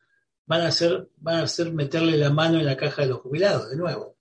van 0.46 0.62
a 0.62 0.72
ser, 0.72 1.10
van 1.18 1.42
a 1.42 1.48
ser 1.48 1.72
meterle 1.72 2.18
la 2.18 2.32
mano 2.32 2.58
en 2.58 2.66
la 2.66 2.76
caja 2.76 3.04
de 3.04 3.10
los 3.10 3.20
jubilados, 3.20 3.70
de 3.70 3.78
nuevo 3.78 4.20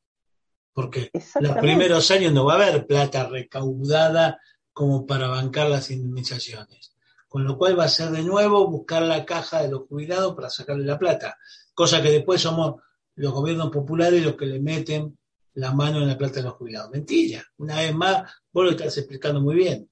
porque 0.78 1.10
los 1.40 1.56
primeros 1.56 2.08
años 2.12 2.32
no 2.32 2.44
va 2.44 2.52
a 2.52 2.68
haber 2.68 2.86
plata 2.86 3.28
recaudada 3.28 4.40
como 4.72 5.04
para 5.08 5.26
bancar 5.26 5.68
las 5.68 5.90
indemnizaciones. 5.90 6.94
Con 7.26 7.42
lo 7.42 7.58
cual 7.58 7.76
va 7.76 7.82
a 7.82 7.88
ser 7.88 8.10
de 8.10 8.22
nuevo 8.22 8.64
buscar 8.68 9.02
la 9.02 9.26
caja 9.26 9.60
de 9.60 9.70
los 9.70 9.88
jubilados 9.88 10.36
para 10.36 10.50
sacarle 10.50 10.84
la 10.84 10.96
plata, 10.96 11.36
cosa 11.74 12.00
que 12.00 12.12
después 12.12 12.40
somos 12.40 12.80
los 13.16 13.32
gobiernos 13.32 13.70
populares 13.70 14.22
los 14.22 14.36
que 14.36 14.46
le 14.46 14.60
meten 14.60 15.18
la 15.58 15.72
mano 15.72 15.98
en 15.98 16.08
la 16.08 16.18
plata 16.18 16.36
de 16.36 16.42
los 16.44 16.54
jubilados. 16.54 16.90
Mentira, 16.90 17.42
una 17.58 17.76
vez 17.76 17.94
más, 17.94 18.32
vos 18.52 18.64
lo 18.64 18.70
estás 18.70 18.96
explicando 18.98 19.40
muy 19.40 19.56
bien. 19.56 19.90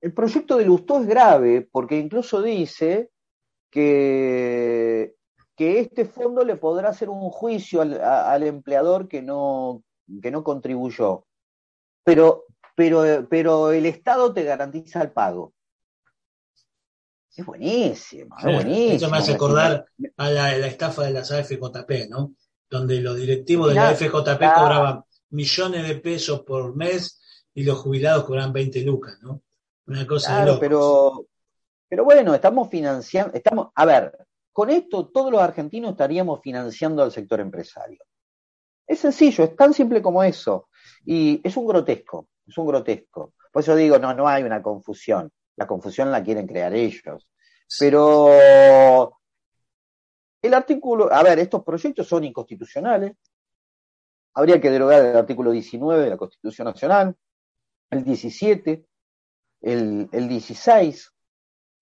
El 0.00 0.12
proyecto 0.12 0.56
de 0.56 0.64
Lustó 0.64 1.00
es 1.00 1.06
grave 1.06 1.68
porque 1.70 1.98
incluso 1.98 2.42
dice 2.42 3.10
que 3.70 5.16
que 5.56 5.80
este 5.80 6.04
fondo 6.04 6.44
le 6.44 6.56
podrá 6.56 6.90
hacer 6.90 7.08
un 7.08 7.30
juicio 7.30 7.80
al, 7.80 8.42
empleador 8.42 9.08
que 9.08 9.22
no, 9.22 9.82
que 10.22 10.30
no 10.30 10.44
contribuyó. 10.44 11.26
Pero, 12.04 12.44
pero, 12.76 13.26
pero 13.28 13.72
el 13.72 13.86
Estado 13.86 14.32
te 14.34 14.44
garantiza 14.44 15.02
el 15.02 15.10
pago. 15.10 15.54
Es 17.34 17.44
buenísimo, 17.44 18.36
es 18.38 18.44
buenísimo. 18.44 18.96
Eso 18.96 19.10
me 19.10 19.16
hace 19.16 19.32
acordar 19.32 19.86
a 20.16 20.30
la, 20.30 20.66
estafa 20.66 21.04
de 21.04 21.10
las 21.10 21.32
AFJP, 21.32 22.08
¿no? 22.08 22.34
Donde 22.68 23.00
los 23.00 23.16
directivos 23.16 23.68
de 23.68 23.74
la 23.74 23.90
AFJP 23.90 24.40
cobraban 24.54 25.04
millones 25.30 25.86
de 25.86 25.96
pesos 25.96 26.40
por 26.40 26.74
mes 26.74 27.20
y 27.54 27.64
los 27.64 27.78
jubilados 27.78 28.24
cobraban 28.24 28.52
20 28.52 28.82
lucas, 28.82 29.18
¿no? 29.22 29.42
Una 29.86 30.06
cosa 30.06 30.44
de 30.44 30.56
Pero, 30.58 31.26
pero 31.88 32.04
bueno, 32.04 32.34
estamos 32.34 32.68
financiando, 32.68 33.34
estamos, 33.34 33.68
a 33.74 33.84
ver, 33.84 34.26
con 34.52 34.70
esto 34.70 35.08
todos 35.08 35.30
los 35.30 35.40
argentinos 35.40 35.92
estaríamos 35.92 36.40
financiando 36.42 37.02
al 37.02 37.12
sector 37.12 37.40
empresario. 37.40 38.02
Es 38.86 39.00
sencillo, 39.00 39.44
es 39.44 39.56
tan 39.56 39.74
simple 39.74 40.00
como 40.00 40.22
eso. 40.22 40.68
Y 41.04 41.40
es 41.46 41.56
un 41.56 41.66
grotesco, 41.66 42.28
es 42.46 42.56
un 42.56 42.66
grotesco. 42.66 43.34
Por 43.52 43.62
eso 43.62 43.76
digo, 43.76 43.98
no, 43.98 44.14
no 44.14 44.26
hay 44.28 44.42
una 44.42 44.62
confusión. 44.62 45.30
La 45.56 45.66
confusión 45.66 46.10
la 46.10 46.22
quieren 46.22 46.46
crear 46.46 46.74
ellos. 46.74 47.28
Pero 47.78 49.18
el 50.42 50.54
artículo, 50.54 51.12
a 51.12 51.22
ver, 51.22 51.38
estos 51.38 51.64
proyectos 51.64 52.06
son 52.06 52.24
inconstitucionales. 52.24 53.12
Habría 54.34 54.60
que 54.60 54.70
derogar 54.70 55.04
el 55.04 55.16
artículo 55.16 55.50
19 55.50 56.04
de 56.04 56.10
la 56.10 56.16
Constitución 56.16 56.66
Nacional, 56.66 57.16
el 57.90 58.04
17, 58.04 58.84
el, 59.62 60.08
el 60.12 60.28
16, 60.28 61.12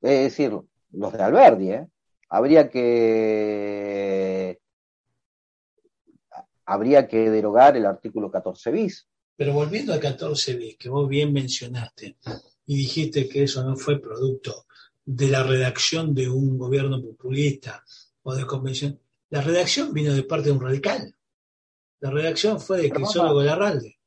es 0.02 0.22
decir, 0.22 0.52
los 0.92 1.12
de 1.12 1.22
Alberdi, 1.22 1.70
¿eh? 1.72 1.86
habría 2.28 2.68
que 2.68 4.60
habría 6.66 7.06
que 7.06 7.30
derogar 7.30 7.76
el 7.76 7.86
artículo 7.86 8.30
14 8.30 8.70
bis. 8.70 9.06
Pero 9.36 9.52
volviendo 9.52 9.92
al 9.92 10.00
14 10.00 10.56
bis, 10.56 10.76
que 10.76 10.88
vos 10.88 11.08
bien 11.08 11.32
mencionaste, 11.32 12.16
y 12.66 12.76
dijiste 12.76 13.28
que 13.28 13.42
eso 13.42 13.62
no 13.64 13.76
fue 13.76 14.00
producto 14.00 14.66
de 15.04 15.28
la 15.28 15.42
redacción 15.42 16.14
de 16.14 16.28
un 16.28 16.56
gobierno 16.56 17.02
populista 17.02 17.84
o 18.24 18.34
de 18.34 18.44
convención, 18.46 18.98
la 19.30 19.40
redacción 19.40 19.92
vino 19.92 20.12
de 20.12 20.24
parte 20.24 20.46
de 20.46 20.52
un 20.52 20.60
radical. 20.60 21.14
La 22.00 22.10
redacción 22.10 22.60
fue 22.60 22.82
de 22.82 22.90
Crisólogo 22.90 23.42
Larralde. 23.42 23.98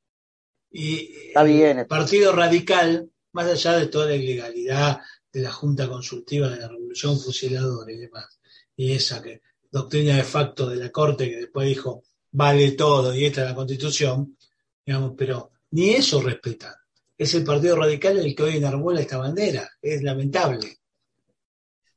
Y 0.70 1.32
el 1.34 1.88
Partido 1.88 2.34
Radical, 2.34 3.10
más 3.32 3.48
allá 3.48 3.78
de 3.78 3.88
toda 3.88 4.08
la 4.08 4.16
ilegalidad 4.16 5.00
de 5.32 5.42
la 5.42 5.52
Junta 5.52 5.88
Consultiva 5.88 6.50
de 6.50 6.58
la 6.58 6.68
Revolución 6.68 7.20
Fusiladora 7.20 7.92
y 7.92 7.98
demás, 7.98 8.40
y 8.76 8.92
esa 8.92 9.22
que, 9.22 9.42
doctrina 9.72 10.16
de 10.16 10.24
facto 10.24 10.70
de 10.70 10.76
la 10.76 10.92
Corte 10.92 11.30
que 11.30 11.38
después 11.38 11.68
dijo 11.68 12.04
vale 12.32 12.72
todo 12.74 13.16
y 13.16 13.26
esta 13.26 13.42
es 13.42 13.50
la 13.50 13.56
Constitución, 13.56 14.38
digamos, 14.86 15.14
pero 15.18 15.52
ni 15.72 15.92
eso 15.92 16.22
respetan. 16.22 16.74
Es 17.18 17.34
el 17.34 17.44
Partido 17.44 17.76
Radical 17.76 18.20
el 18.20 18.36
que 18.36 18.44
hoy 18.44 18.58
enarbola 18.58 19.02
esta 19.02 19.18
bandera, 19.18 19.68
es 19.82 20.04
lamentable. 20.04 20.78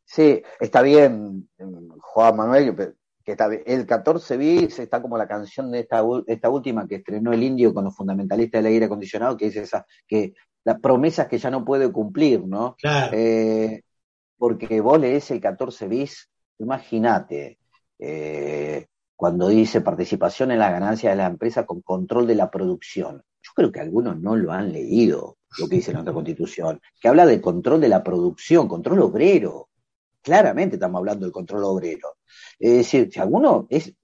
Sí, 0.04 0.42
está 0.58 0.82
bien, 0.82 1.48
Juan 2.12 2.36
Manuel, 2.36 2.74
que 3.24 3.32
está 3.32 3.46
el 3.46 3.86
14 3.86 4.36
bis 4.36 4.78
está 4.78 5.00
como 5.00 5.16
la 5.16 5.28
canción 5.28 5.70
de 5.70 5.80
esta, 5.80 6.02
esta 6.26 6.50
última 6.50 6.88
que 6.88 6.96
estrenó 6.96 7.32
el 7.32 7.42
indio 7.42 7.72
con 7.72 7.84
los 7.84 7.94
fundamentalistas 7.94 8.58
del 8.58 8.72
aire 8.72 8.86
acondicionado, 8.86 9.36
que 9.36 9.46
es 9.46 9.56
esa, 9.56 9.86
que 10.08 10.34
las 10.64 10.80
promesas 10.80 11.28
que 11.28 11.38
ya 11.38 11.50
no 11.50 11.64
puede 11.64 11.90
cumplir, 11.92 12.44
¿no? 12.46 12.76
Claro. 12.80 13.16
Eh, 13.16 13.82
porque 14.36 14.80
vos 14.80 14.98
lees 14.98 15.30
el 15.30 15.40
14 15.40 15.86
bis, 15.86 16.28
imagínate, 16.58 17.58
eh, 17.98 18.86
cuando 19.14 19.48
dice 19.48 19.82
participación 19.82 20.50
en 20.50 20.58
la 20.58 20.70
ganancia 20.70 21.10
de 21.10 21.16
la 21.16 21.26
empresa 21.26 21.66
con 21.66 21.82
control 21.82 22.26
de 22.26 22.34
la 22.34 22.50
producción. 22.50 23.22
Yo 23.42 23.52
creo 23.54 23.70
que 23.70 23.80
algunos 23.80 24.18
no 24.20 24.34
lo 24.34 24.52
han 24.52 24.72
leído, 24.72 25.36
lo 25.58 25.68
que 25.68 25.76
dice 25.76 25.92
nuestra 25.92 26.14
constitución, 26.14 26.80
que 27.00 27.08
habla 27.08 27.26
de 27.26 27.40
control 27.40 27.80
de 27.80 27.88
la 27.88 28.02
producción, 28.02 28.66
control 28.66 29.00
obrero. 29.00 29.69
Claramente 30.22 30.76
estamos 30.76 30.98
hablando 30.98 31.26
del 31.26 31.32
control 31.32 31.64
obrero. 31.64 32.16
Es 32.58 32.72
decir, 32.72 33.08
si 33.12 33.20
alguno 33.20 33.66
es, 33.70 33.94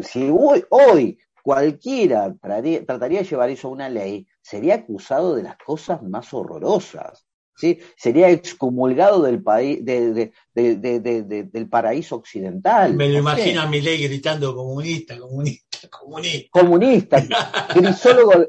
si 0.00 0.30
hoy, 0.30 0.64
hoy 0.70 1.18
cualquiera 1.42 2.34
trataría 2.40 3.20
de 3.20 3.26
llevar 3.26 3.50
eso 3.50 3.68
a 3.68 3.72
una 3.72 3.88
ley, 3.88 4.26
sería 4.40 4.76
acusado 4.76 5.34
de 5.34 5.42
las 5.42 5.56
cosas 5.58 6.02
más 6.02 6.32
horrorosas. 6.32 7.26
¿sí? 7.56 7.78
Sería 7.96 8.30
excomulgado 8.30 9.22
del 9.22 9.42
país, 9.42 9.84
de, 9.84 10.32
del 10.54 11.68
paraíso 11.68 12.16
occidental. 12.16 12.94
Me 12.94 13.08
lo 13.08 13.18
imagino 13.18 13.62
a 13.62 13.66
mi 13.66 13.80
ley 13.80 14.02
gritando 14.02 14.54
comunista, 14.54 15.18
comunista, 15.18 15.88
comunista. 15.88 16.60
Comunista, 16.60 17.22
crisólogo, 17.68 18.46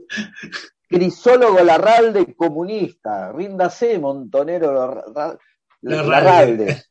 crisólogo 0.87 1.63
Larralde 1.63 2.33
comunista, 2.35 3.31
ríndase, 3.31 3.99
montonero 3.99 5.05
Larralde. 5.89 6.83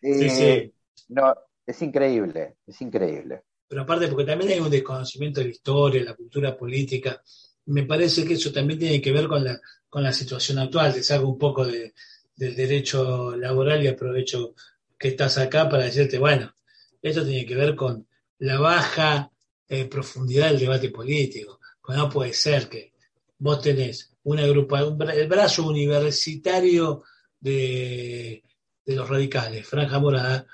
sí, 0.00 0.30
sí. 0.30 0.44
Eh, 0.44 0.72
no, 1.08 1.34
es 1.66 1.82
increíble, 1.82 2.56
es 2.66 2.80
increíble. 2.80 3.42
pero 3.68 3.82
aparte 3.82 4.08
porque 4.08 4.24
también 4.24 4.52
hay 4.52 4.60
un 4.60 4.70
desconocimiento 4.70 5.40
de 5.40 5.46
la 5.46 5.52
historia, 5.52 6.04
la 6.04 6.14
cultura 6.14 6.56
política. 6.56 7.22
Me 7.66 7.84
parece 7.84 8.24
que 8.24 8.34
eso 8.34 8.52
también 8.52 8.78
tiene 8.78 9.00
que 9.00 9.12
ver 9.12 9.28
con 9.28 9.44
la, 9.44 9.60
con 9.88 10.02
la 10.02 10.12
situación 10.12 10.58
actual. 10.58 10.92
Te 10.92 11.02
saco 11.02 11.28
un 11.28 11.38
poco 11.38 11.64
de, 11.64 11.94
del 12.36 12.56
derecho 12.56 13.36
laboral 13.36 13.82
y 13.82 13.88
aprovecho 13.88 14.54
que 14.98 15.08
estás 15.08 15.38
acá 15.38 15.68
para 15.68 15.84
decirte, 15.84 16.18
bueno, 16.18 16.54
esto 17.00 17.24
tiene 17.24 17.44
que 17.44 17.54
ver 17.54 17.74
con 17.74 18.06
la 18.38 18.58
baja 18.58 19.30
eh, 19.68 19.84
profundidad 19.86 20.48
del 20.48 20.60
debate 20.60 20.90
político. 20.90 21.60
Pues 21.80 21.98
no 21.98 22.08
puede 22.08 22.32
ser 22.32 22.68
que 22.68 22.92
vos 23.38 23.60
tenés 23.60 24.14
una 24.24 24.46
grupa, 24.46 24.80
el 24.80 25.28
brazo 25.28 25.68
universitario 25.68 27.02
de, 27.42 28.42
los 28.86 29.08
radicales, 29.08 29.66
Franja 29.66 29.98
Morada, 29.98 30.46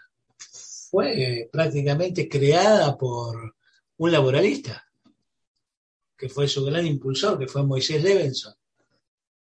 fue 0.90 1.48
prácticamente 1.52 2.28
creada 2.28 2.96
por 2.96 3.54
un 3.98 4.12
laboralista, 4.12 4.86
que 6.16 6.28
fue 6.28 6.48
su 6.48 6.64
gran 6.64 6.86
impulsor, 6.86 7.38
que 7.38 7.46
fue 7.46 7.62
Moisés 7.62 8.02
Levenson. 8.02 8.54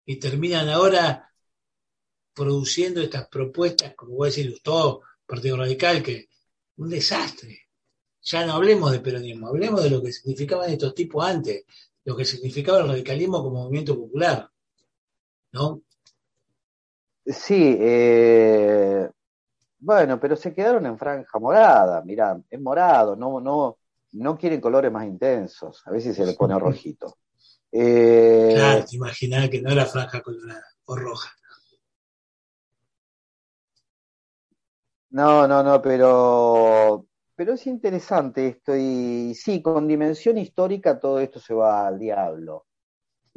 Y 0.04 0.16
terminan 0.16 0.68
ahora 0.68 1.32
produciendo 2.34 3.00
estas 3.00 3.28
propuestas, 3.28 3.94
como 3.94 4.16
voy 4.16 4.26
a 4.26 4.30
decir, 4.30 4.60
todo 4.62 5.02
Partido 5.24 5.56
Radical, 5.56 6.02
que 6.02 6.28
un 6.76 6.90
desastre. 6.90 7.68
Ya 8.22 8.44
no 8.44 8.54
hablemos 8.54 8.92
de 8.92 9.00
peronismo, 9.00 9.48
hablemos 9.48 9.82
de 9.82 9.90
lo 9.90 10.02
que 10.02 10.12
significaban 10.12 10.70
estos 10.70 10.94
tipos 10.94 11.24
antes, 11.24 11.64
lo 12.04 12.16
que 12.16 12.24
significaba 12.24 12.80
el 12.80 12.88
radicalismo 12.88 13.42
como 13.42 13.62
movimiento 13.62 13.96
popular. 13.96 14.50
¿No? 15.52 15.82
Sí, 17.26 17.76
eh, 17.78 19.09
bueno, 19.78 20.18
pero 20.20 20.37
se 20.37 20.54
quedaron 20.54 20.87
en 20.87 20.98
franja 20.98 21.38
morada, 21.38 22.02
mirá, 22.02 22.40
es 22.50 22.61
morado, 22.61 23.16
no, 23.16 23.40
no, 23.40 23.78
no 24.12 24.37
quieren 24.37 24.61
colores 24.61 24.90
más 24.90 25.06
intensos, 25.06 25.83
a 25.87 25.90
si 26.02 26.12
se 26.14 26.26
le 26.26 26.35
pone 26.35 26.54
rojito. 26.59 27.16
Eh, 27.72 28.52
claro, 28.54 28.85
te 28.85 29.50
que 29.50 29.62
no 29.62 29.70
era 29.70 29.87
franja 29.87 30.20
colorada 30.22 30.64
o 30.87 30.96
roja. 30.96 31.30
No, 35.11 35.46
no, 35.48 35.62
no, 35.62 35.83
pero, 35.83 37.06
pero 37.35 37.54
es 37.54 37.66
interesante 37.66 38.46
esto 38.46 38.76
y 38.76 39.35
sí, 39.35 39.61
con 39.61 39.88
dimensión 39.88 40.38
histórica 40.38 41.00
todo 41.00 41.18
esto 41.18 41.40
se 41.40 41.52
va 41.52 41.88
al 41.88 41.98
diablo. 41.98 42.66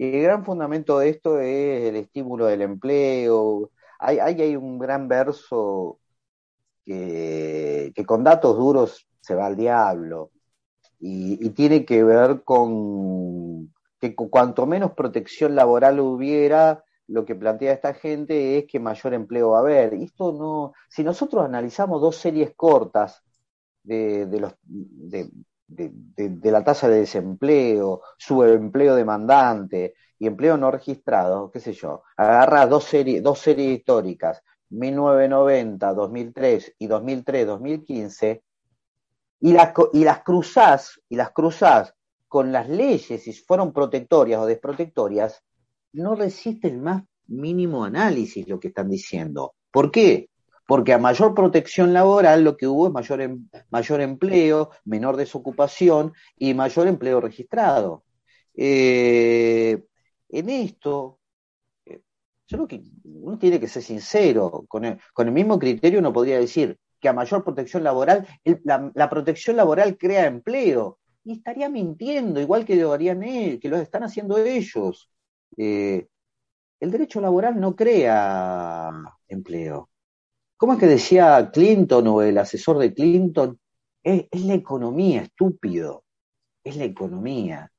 El 0.04 0.22
gran 0.22 0.44
fundamento 0.44 1.00
de 1.00 1.10
esto 1.10 1.40
es 1.40 1.86
el 1.86 1.96
estímulo 1.96 2.48
del 2.48 2.62
empleo. 2.62 3.72
Hay, 4.00 4.20
hay, 4.20 4.56
un 4.58 4.78
gran 4.78 5.08
verso 5.08 6.00
que, 6.86 7.94
con 8.06 8.22
datos 8.24 8.58
duros 8.58 9.08
se 9.22 9.34
va 9.34 9.46
al 9.46 9.56
diablo. 9.56 10.32
Y, 11.00 11.50
tiene 11.52 11.86
que 11.86 12.04
ver 12.04 12.44
con 12.44 13.74
que 14.00 14.14
cuanto 14.16 14.66
menos 14.66 14.92
protección 14.92 15.56
laboral 15.56 16.02
hubiera, 16.02 16.84
lo 17.08 17.24
que 17.24 17.36
plantea 17.36 17.72
esta 17.72 17.94
gente 17.94 18.58
es 18.58 18.66
que 18.66 18.80
mayor 18.82 19.14
empleo 19.14 19.52
va 19.52 19.60
a 19.60 19.62
haber. 19.62 19.94
esto 19.94 20.34
no, 20.34 20.74
si 20.90 21.04
nosotros 21.04 21.46
analizamos 21.46 22.02
dos 22.02 22.18
series 22.18 22.54
cortas 22.56 23.24
de, 23.84 24.26
de 24.26 24.40
los, 24.42 24.54
de, 24.64 25.30
de, 25.68 26.52
la 26.52 26.64
tasa 26.64 26.88
de 26.88 27.00
desempleo, 27.00 28.02
subempleo 28.18 28.96
demandante 28.96 29.96
y 30.20 30.28
empleo 30.28 30.58
no 30.58 30.72
registrado, 30.72 31.52
qué 31.52 31.60
sé 31.60 31.74
yo, 31.74 32.04
agarra 32.18 32.68
dos 32.68 32.86
series, 32.86 33.22
dos 33.24 33.40
series 33.40 33.80
históricas, 33.80 34.42
1990, 34.70 35.94
2003 35.94 36.76
y 36.80 36.88
2003, 36.88 37.48
2015, 37.48 38.44
y 39.42 39.52
las, 39.54 39.74
y 39.94 40.04
las 40.04 40.24
cruzás, 40.24 41.02
y 41.10 41.16
las 41.16 41.32
cruzás 41.32 41.94
con 42.28 42.52
las 42.52 42.70
leyes, 42.70 43.24
si 43.24 43.34
fueron 43.34 43.74
protectorias 43.74 44.42
o 44.42 44.46
desprotectorias, 44.46 45.44
no 45.94 46.16
resiste 46.16 46.68
el 46.68 46.80
más 46.80 47.04
mínimo 47.28 47.84
análisis 47.84 48.48
lo 48.48 48.60
que 48.60 48.70
están 48.70 48.90
diciendo. 48.90 49.54
¿Por 49.72 49.92
qué? 49.92 50.30
Porque 50.66 50.94
a 50.94 50.98
mayor 50.98 51.34
protección 51.34 51.94
laboral 51.94 52.44
lo 52.44 52.56
que 52.58 52.68
hubo 52.68 52.88
es 52.88 52.94
mayor, 52.94 53.22
em, 53.22 53.48
mayor 53.70 54.02
empleo, 54.02 54.70
menor 54.86 55.18
desocupación 55.18 56.14
y 56.38 56.54
mayor 56.54 56.88
empleo 56.88 57.20
registrado. 57.22 58.04
Eh, 58.56 59.84
en 60.30 60.50
esto, 60.50 61.20
yo 62.48 62.58
creo 62.58 62.68
que 62.68 62.84
uno 63.04 63.38
tiene 63.38 63.60
que 63.60 63.68
ser 63.68 63.84
sincero, 63.84 64.66
con 64.68 64.86
el, 64.86 65.00
con 65.14 65.28
el 65.28 65.34
mismo 65.34 65.58
criterio 65.60 66.00
uno 66.00 66.14
podría 66.14 66.40
decir 66.40 66.78
que 67.00 67.10
a 67.10 67.14
mayor 67.14 67.44
protección 67.44 67.84
laboral, 67.84 68.26
la, 68.64 69.10
protección 69.10 69.58
laboral 69.58 69.98
crea 69.98 70.26
empleo. 70.26 71.00
Y 71.26 71.34
estaría 71.34 71.70
mintiendo, 71.70 72.40
igual 72.40 72.66
que 72.66 72.76
lo 72.76 72.94
harían 72.94 73.24
ellos, 73.24 73.60
que 73.62 73.70
lo 73.70 73.78
están 73.78 74.04
haciendo 74.04 74.38
ellos. 74.38 75.10
Eh, 75.58 76.08
el 76.80 76.92
derecho 76.92 77.22
laboral 77.22 77.60
no 77.60 77.76
crea 77.76 78.92
empleo. 79.28 79.90
¿Cómo 80.64 80.76
es 80.76 80.80
que 80.80 80.88
decía 80.88 81.52
Clinton 81.52 82.08
o 82.08 82.22
el 82.22 82.38
asesor 82.38 82.78
de 82.78 82.94
Clinton? 82.94 83.60
Es, 84.02 84.28
la 84.46 84.54
economía, 84.54 85.24
estúpido. 85.24 86.06
Es 86.64 86.78
la 86.78 86.86
economía. 86.86 87.70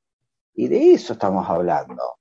Y 0.55 0.68
de 0.68 0.92
eso 0.92 1.14
estamos 1.14 1.49
hablando. 1.49 2.18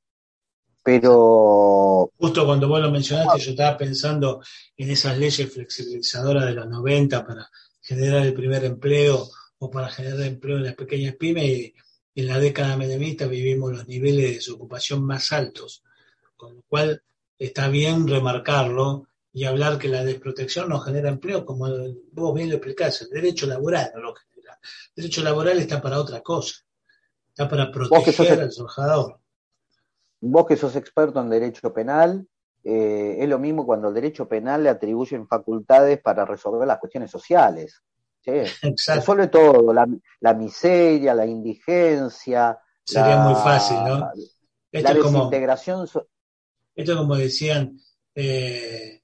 Pero. 0.82 2.10
Justo 2.18 2.46
cuando 2.46 2.70
vos 2.70 2.80
lo 2.80 2.90
mencionaste, 2.90 3.42
yo 3.42 3.52
estaba 3.52 3.78
pensando 3.78 4.42
en 4.78 4.90
esas 4.90 5.18
leyes 5.18 5.52
flexibilizadoras 5.52 6.46
de 6.46 6.54
los 6.54 6.70
90 6.70 7.28
para 7.28 7.50
generar 7.82 8.26
el 8.26 8.34
primer 8.34 8.64
empleo 8.64 9.28
o 9.58 9.70
para 9.70 9.90
generar 9.90 10.22
empleo 10.22 10.56
en 10.56 10.64
las 10.64 10.76
pequeñas 10.76 11.18
pymes. 11.18 11.74
Y 12.14 12.22
en 12.22 12.28
la 12.28 12.40
década 12.40 12.78
menemista 12.78 13.28
vivimos 13.28 13.74
los 13.74 13.86
niveles 13.90 14.28
de 14.28 14.36
desocupación 14.36 15.04
más 15.04 15.34
altos, 15.34 15.84
con 16.38 16.56
lo 16.56 16.62
cual 16.70 17.04
está 17.38 17.68
bien 17.68 18.08
remarcarlo 18.08 19.10
y 19.34 19.46
hablar 19.46 19.78
que 19.78 19.90
la 19.90 20.04
desprotección 20.04 20.70
no 20.70 20.80
genera 20.80 21.10
empleo, 21.10 21.46
como 21.46 21.68
vos 22.12 22.36
bien 22.36 22.50
lo 22.50 22.56
explicás, 22.56 23.02
el 23.02 23.10
derecho 23.10 23.48
laboral 23.48 23.92
no 23.96 24.02
lo 24.02 24.16
genera. 24.16 24.60
El 24.96 25.04
derecho 25.04 25.24
laboral 25.24 25.58
está 25.58 25.82
para 25.82 26.00
otra 26.00 26.22
cosa, 26.22 26.62
está 27.30 27.50
para 27.50 27.72
proteger 27.72 28.40
al 28.40 28.54
trabajador 28.54 29.20
vos 30.26 30.46
que 30.48 30.56
sos 30.56 30.76
experto 30.76 31.20
en 31.20 31.30
derecho 31.30 31.74
penal, 31.74 32.26
eh, 32.64 33.18
es 33.20 33.28
lo 33.28 33.40
mismo 33.40 33.66
cuando 33.66 33.90
el 33.90 33.94
derecho 33.94 34.28
penal 34.28 34.64
le 34.64 34.70
atribuyen 34.70 35.28
facultades 35.28 36.02
para 36.02 36.24
resolver 36.26 36.66
las 36.66 36.80
cuestiones 36.80 37.12
sociales. 37.12 37.82
¿sí? 38.22 38.32
Resuelve 38.88 39.28
todo, 39.28 39.74
la, 39.74 40.34
miseria, 40.34 41.14
la 41.14 41.26
indigencia. 41.26 42.58
Sería 42.86 43.18
muy 43.18 43.36
fácil, 43.36 43.78
¿no? 43.78 44.10
la 44.72 44.94
desintegración. 44.94 45.84
esto 45.84 46.08
es 46.74 46.96
como 46.96 47.16
decían 47.16 47.78
eh, 48.16 49.03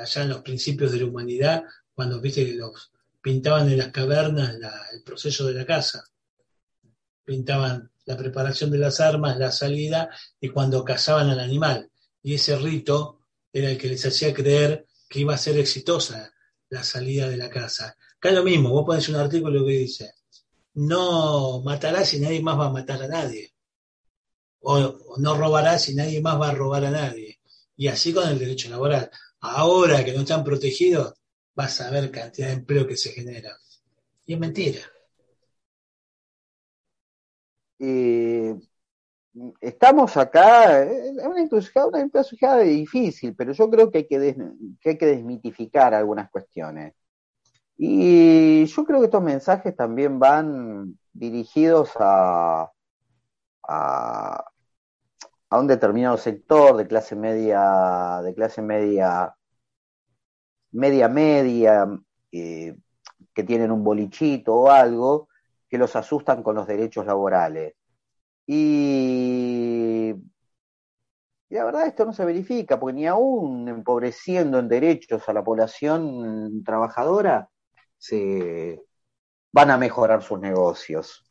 allá 0.00 0.22
en 0.22 0.28
los 0.28 0.42
principios 0.42 0.92
de 0.92 0.98
la 0.98 1.06
humanidad, 1.06 1.64
cuando 1.94 2.20
viste 2.20 2.44
que 2.44 2.54
los 2.54 2.92
pintaban 3.20 3.68
en 3.68 3.78
las 3.78 3.88
cavernas 3.88 4.56
el 4.92 5.02
proceso 5.02 5.46
de 5.46 5.54
la 5.54 5.66
casa. 5.66 6.04
Pintaban 7.24 7.90
la 8.06 8.16
preparación 8.16 8.70
de 8.70 8.78
las 8.78 9.00
armas, 9.00 9.36
la 9.36 9.52
salida 9.52 10.08
y 10.40 10.48
cuando 10.48 10.84
cazaban 10.84 11.28
al 11.28 11.40
animal. 11.40 11.90
Y 12.22 12.34
ese 12.34 12.56
rito 12.56 13.20
era 13.52 13.70
el 13.70 13.78
que 13.78 13.88
les 13.88 14.04
hacía 14.06 14.32
creer 14.32 14.86
que 15.08 15.20
iba 15.20 15.34
a 15.34 15.38
ser 15.38 15.58
exitosa 15.58 16.32
la 16.70 16.82
salida 16.82 17.28
de 17.28 17.36
la 17.36 17.50
casa. 17.50 17.96
Acá 18.16 18.30
lo 18.30 18.44
mismo, 18.44 18.70
vos 18.70 18.84
pones 18.84 19.08
un 19.08 19.16
artículo 19.16 19.64
que 19.64 19.72
dice, 19.72 20.14
no 20.74 21.60
matarás 21.62 22.08
si 22.08 22.20
nadie 22.20 22.40
más 22.40 22.58
va 22.58 22.66
a 22.66 22.72
matar 22.72 23.02
a 23.02 23.08
nadie. 23.08 23.52
O, 24.60 25.16
no 25.18 25.36
robarás 25.36 25.82
si 25.82 25.94
nadie 25.94 26.20
más 26.20 26.40
va 26.40 26.50
a 26.50 26.54
robar 26.54 26.84
a 26.84 26.90
nadie. 26.90 27.40
Y 27.76 27.88
así 27.88 28.12
con 28.12 28.28
el 28.28 28.38
derecho 28.38 28.70
laboral. 28.70 29.10
Ahora 29.40 30.04
que 30.04 30.12
no 30.12 30.20
están 30.20 30.44
protegidos, 30.44 31.14
vas 31.54 31.80
a 31.80 31.90
ver 31.90 32.10
cantidad 32.10 32.48
de 32.48 32.54
empleo 32.54 32.86
que 32.86 32.96
se 32.96 33.10
genera. 33.10 33.56
Y 34.26 34.34
es 34.34 34.40
mentira. 34.40 34.80
Eh, 37.78 38.54
estamos 39.60 40.16
acá, 40.16 40.82
es 40.82 41.12
una 41.24 41.40
encrucijada, 41.40 42.62
difícil, 42.62 43.34
pero 43.36 43.52
yo 43.52 43.70
creo 43.70 43.90
que 43.90 43.98
hay 43.98 44.06
que, 44.06 44.36
hay 44.84 44.98
que 44.98 45.06
desmitificar 45.06 45.94
algunas 45.94 46.30
cuestiones. 46.30 46.94
Y 47.76 48.66
yo 48.66 48.84
creo 48.84 48.98
que 49.00 49.06
estos 49.06 49.22
mensajes 49.22 49.76
también 49.76 50.18
van 50.18 50.98
dirigidos 51.12 51.90
a, 51.98 52.70
a, 53.68 54.44
un 55.50 55.66
determinado 55.66 56.16
sector 56.18 56.76
de 56.76 56.86
clase 56.86 57.16
media, 57.16 58.20
de 58.22 58.34
clase 58.34 58.60
media, 58.62 59.34
media 60.72 61.08
media, 61.08 61.86
eh, 62.32 62.76
que 63.32 63.44
tienen 63.44 63.70
un 63.72 63.82
bolichito 63.84 64.54
o 64.54 64.70
algo, 64.70 65.28
que 65.68 65.78
los 65.78 65.96
asustan 65.96 66.42
con 66.42 66.56
los 66.56 66.66
derechos 66.66 67.06
laborales. 67.06 67.74
Y, 68.46 70.14
la 71.50 71.64
verdad 71.64 71.86
esto 71.86 72.04
no 72.04 72.12
se 72.12 72.24
verifica, 72.24 72.78
porque 72.78 72.94
ni 72.94 73.06
aún 73.06 73.68
empobreciendo 73.68 74.58
en 74.58 74.68
derechos 74.68 75.28
a 75.28 75.32
la 75.32 75.44
población 75.44 76.62
trabajadora, 76.64 77.48
se 77.98 78.82
van 79.52 79.70
a 79.70 79.78
mejorar 79.78 80.22
sus 80.22 80.40
negocios. 80.40 81.24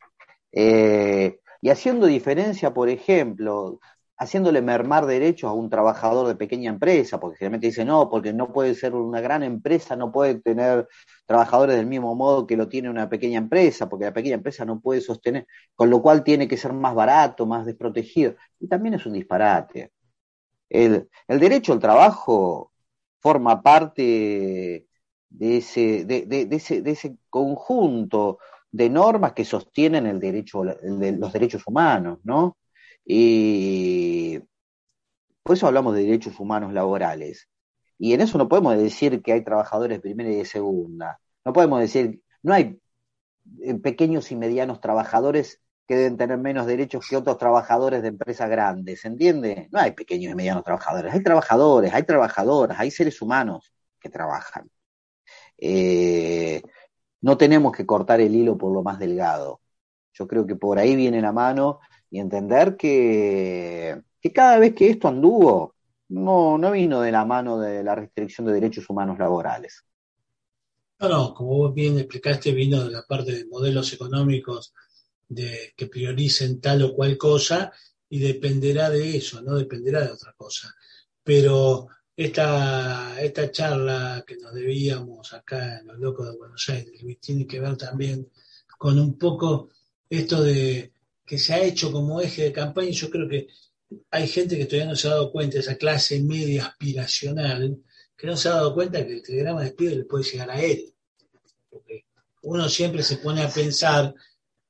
Eh, 0.52 1.40
y 1.60 1.70
haciendo 1.70 2.06
diferencia, 2.06 2.72
por 2.74 2.88
ejemplo, 2.88 3.80
haciéndole 4.18 4.60
mermar 4.62 5.06
derechos 5.06 5.48
a 5.48 5.52
un 5.52 5.70
trabajador 5.70 6.26
de 6.26 6.34
pequeña 6.34 6.70
empresa, 6.70 7.20
porque 7.20 7.38
generalmente 7.38 7.68
dice 7.68 7.84
no, 7.84 8.10
porque 8.10 8.32
no 8.32 8.52
puede 8.52 8.74
ser 8.74 8.94
una 8.94 9.20
gran 9.20 9.42
empresa, 9.44 9.94
no 9.96 10.10
puede 10.10 10.36
tener 10.40 10.88
trabajadores 11.26 11.76
del 11.76 11.86
mismo 11.86 12.14
modo 12.16 12.46
que 12.46 12.56
lo 12.56 12.68
tiene 12.68 12.90
una 12.90 13.08
pequeña 13.08 13.38
empresa, 13.38 13.88
porque 13.88 14.06
la 14.06 14.12
pequeña 14.12 14.34
empresa 14.34 14.64
no 14.64 14.80
puede 14.80 15.00
sostener, 15.00 15.46
con 15.76 15.88
lo 15.90 16.02
cual 16.02 16.24
tiene 16.24 16.48
que 16.48 16.56
ser 16.56 16.72
más 16.72 16.94
barato, 16.94 17.46
más 17.46 17.64
desprotegido. 17.64 18.34
Y 18.58 18.66
también 18.68 18.94
es 18.94 19.06
un 19.06 19.12
disparate. 19.12 19.92
El, 20.68 21.08
el 21.28 21.40
derecho 21.40 21.72
al 21.72 21.78
trabajo 21.80 22.72
forma 23.20 23.62
parte 23.62 24.86
de 25.30 25.56
ese, 25.58 26.04
de, 26.04 26.26
de, 26.26 26.48
ese, 26.50 26.82
de 26.82 26.90
ese 26.90 27.18
conjunto 27.30 28.38
de 28.70 28.90
normas 28.90 29.32
que 29.32 29.44
sostienen 29.44 30.06
el 30.06 30.20
derecho, 30.20 30.64
los 30.64 31.32
derechos 31.32 31.62
humanos, 31.66 32.18
¿no? 32.24 32.56
Y 33.10 34.38
por 35.42 35.56
eso 35.56 35.66
hablamos 35.66 35.94
de 35.94 36.02
derechos 36.02 36.38
humanos 36.38 36.74
laborales. 36.74 37.48
Y 37.98 38.12
en 38.12 38.20
eso 38.20 38.36
no 38.36 38.48
podemos 38.48 38.76
decir 38.76 39.22
que 39.22 39.32
hay 39.32 39.42
trabajadores 39.42 39.96
de 39.96 40.02
primera 40.02 40.30
y 40.30 40.36
de 40.36 40.44
segunda. 40.44 41.18
No 41.42 41.54
podemos 41.54 41.80
decir, 41.80 42.22
no 42.42 42.52
hay 42.52 42.78
eh, 43.62 43.74
pequeños 43.76 44.30
y 44.30 44.36
medianos 44.36 44.82
trabajadores 44.82 45.62
que 45.86 45.96
deben 45.96 46.18
tener 46.18 46.36
menos 46.36 46.66
derechos 46.66 47.06
que 47.08 47.16
otros 47.16 47.38
trabajadores 47.38 48.02
de 48.02 48.08
empresas 48.08 48.50
grandes, 48.50 49.02
¿entiende? 49.06 49.68
No 49.72 49.80
hay 49.80 49.92
pequeños 49.92 50.32
y 50.32 50.34
medianos 50.34 50.62
trabajadores, 50.62 51.14
hay 51.14 51.22
trabajadores, 51.22 51.94
hay 51.94 52.02
trabajadoras, 52.02 52.78
hay 52.78 52.90
seres 52.90 53.22
humanos 53.22 53.72
que 53.98 54.10
trabajan. 54.10 54.70
Eh, 55.56 56.60
no 57.22 57.38
tenemos 57.38 57.72
que 57.72 57.86
cortar 57.86 58.20
el 58.20 58.34
hilo 58.34 58.58
por 58.58 58.70
lo 58.70 58.82
más 58.82 58.98
delgado. 58.98 59.62
Yo 60.12 60.28
creo 60.28 60.46
que 60.46 60.56
por 60.56 60.78
ahí 60.78 60.94
viene 60.94 61.22
la 61.22 61.32
mano 61.32 61.80
y 62.10 62.20
entender 62.20 62.76
que, 62.76 64.00
que 64.20 64.32
cada 64.32 64.58
vez 64.58 64.74
que 64.74 64.90
esto 64.90 65.08
anduvo, 65.08 65.74
no, 66.08 66.56
no 66.58 66.70
vino 66.70 67.00
de 67.00 67.12
la 67.12 67.24
mano 67.24 67.58
de 67.58 67.82
la 67.84 67.94
restricción 67.94 68.46
de 68.46 68.54
derechos 68.54 68.88
humanos 68.88 69.18
laborales. 69.18 69.84
No, 71.00 71.08
no, 71.08 71.34
como 71.34 71.56
vos 71.56 71.74
bien 71.74 71.98
explicaste, 71.98 72.52
vino 72.52 72.84
de 72.84 72.90
la 72.90 73.02
parte 73.02 73.32
de 73.32 73.46
modelos 73.46 73.92
económicos 73.92 74.74
de 75.28 75.72
que 75.76 75.86
prioricen 75.86 76.60
tal 76.60 76.82
o 76.82 76.94
cual 76.94 77.16
cosa 77.16 77.70
y 78.08 78.18
dependerá 78.18 78.90
de 78.90 79.16
eso, 79.16 79.42
no 79.42 79.56
dependerá 79.56 80.00
de 80.00 80.12
otra 80.12 80.32
cosa. 80.36 80.74
Pero 81.22 81.88
esta, 82.16 83.20
esta 83.20 83.50
charla 83.52 84.24
que 84.26 84.38
nos 84.38 84.52
debíamos 84.54 85.32
acá 85.32 85.78
en 85.78 85.86
Los 85.86 85.98
Locos 85.98 86.30
de 86.30 86.36
Buenos 86.36 86.68
Aires 86.68 87.00
tiene 87.20 87.46
que 87.46 87.60
ver 87.60 87.76
también 87.76 88.28
con 88.76 88.98
un 88.98 89.16
poco 89.16 89.68
esto 90.08 90.42
de 90.42 90.92
que 91.28 91.38
se 91.38 91.52
ha 91.52 91.62
hecho 91.62 91.92
como 91.92 92.22
eje 92.22 92.44
de 92.44 92.52
campaña, 92.52 92.88
yo 92.88 93.10
creo 93.10 93.28
que 93.28 93.48
hay 94.10 94.26
gente 94.26 94.56
que 94.56 94.64
todavía 94.64 94.88
no 94.88 94.96
se 94.96 95.08
ha 95.08 95.10
dado 95.10 95.30
cuenta, 95.30 95.58
esa 95.58 95.76
clase 95.76 96.20
media 96.20 96.64
aspiracional, 96.64 97.82
que 98.16 98.26
no 98.26 98.34
se 98.34 98.48
ha 98.48 98.54
dado 98.54 98.72
cuenta 98.72 99.06
que 99.06 99.12
el 99.12 99.22
telegrama 99.22 99.60
de 99.60 99.66
despido 99.66 99.94
le 99.94 100.04
puede 100.04 100.24
llegar 100.24 100.50
a 100.50 100.62
él. 100.62 100.94
Porque 101.68 102.06
uno 102.42 102.66
siempre 102.70 103.02
se 103.02 103.18
pone 103.18 103.42
a 103.42 103.50
pensar 103.50 104.14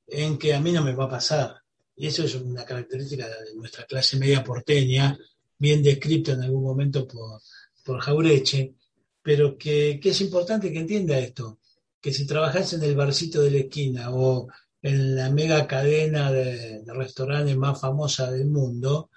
en 0.09 0.37
que 0.37 0.53
a 0.53 0.61
mí 0.61 0.73
no 0.73 0.83
me 0.83 0.95
va 0.95 1.05
a 1.05 1.11
pasar. 1.11 1.63
Y 1.95 2.09
eso 2.09 2.25
es 2.25 2.35
una 2.35 2.65
característica 2.65 3.29
de 3.29 3.55
nuestra 3.55 3.85
clase 3.87 4.17
media 4.17 4.43
porteña, 4.43 5.17
bien 5.59 5.81
descrita 5.81 6.33
en 6.33 6.43
algún 6.43 6.65
momento 6.65 7.07
por, 7.07 7.41
por 7.85 8.01
Jaureche, 8.01 8.75
pero 9.23 9.57
que, 9.57 10.01
que 10.03 10.09
es 10.09 10.21
importante 10.23 10.73
que 10.73 10.81
entienda 10.81 11.19
esto, 11.19 11.61
que 12.01 12.13
si 12.13 12.27
trabajas 12.27 12.73
en 12.73 12.83
el 12.83 12.97
barcito 12.97 13.43
de 13.43 13.51
la 13.53 13.59
esquina 13.59 14.11
o 14.11 14.49
en 14.83 15.17
la 15.17 15.31
mega 15.31 15.67
cadena 15.67 16.31
de, 16.31 16.83
restaurantes 16.87 17.57
más 17.57 17.81
famosa 17.81 18.31
del 18.31 18.47
mundo, 18.47 19.11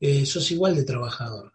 eh, 0.00 0.24
sos 0.24 0.50
igual 0.50 0.76
de 0.76 0.84
trabajador. 0.84 1.52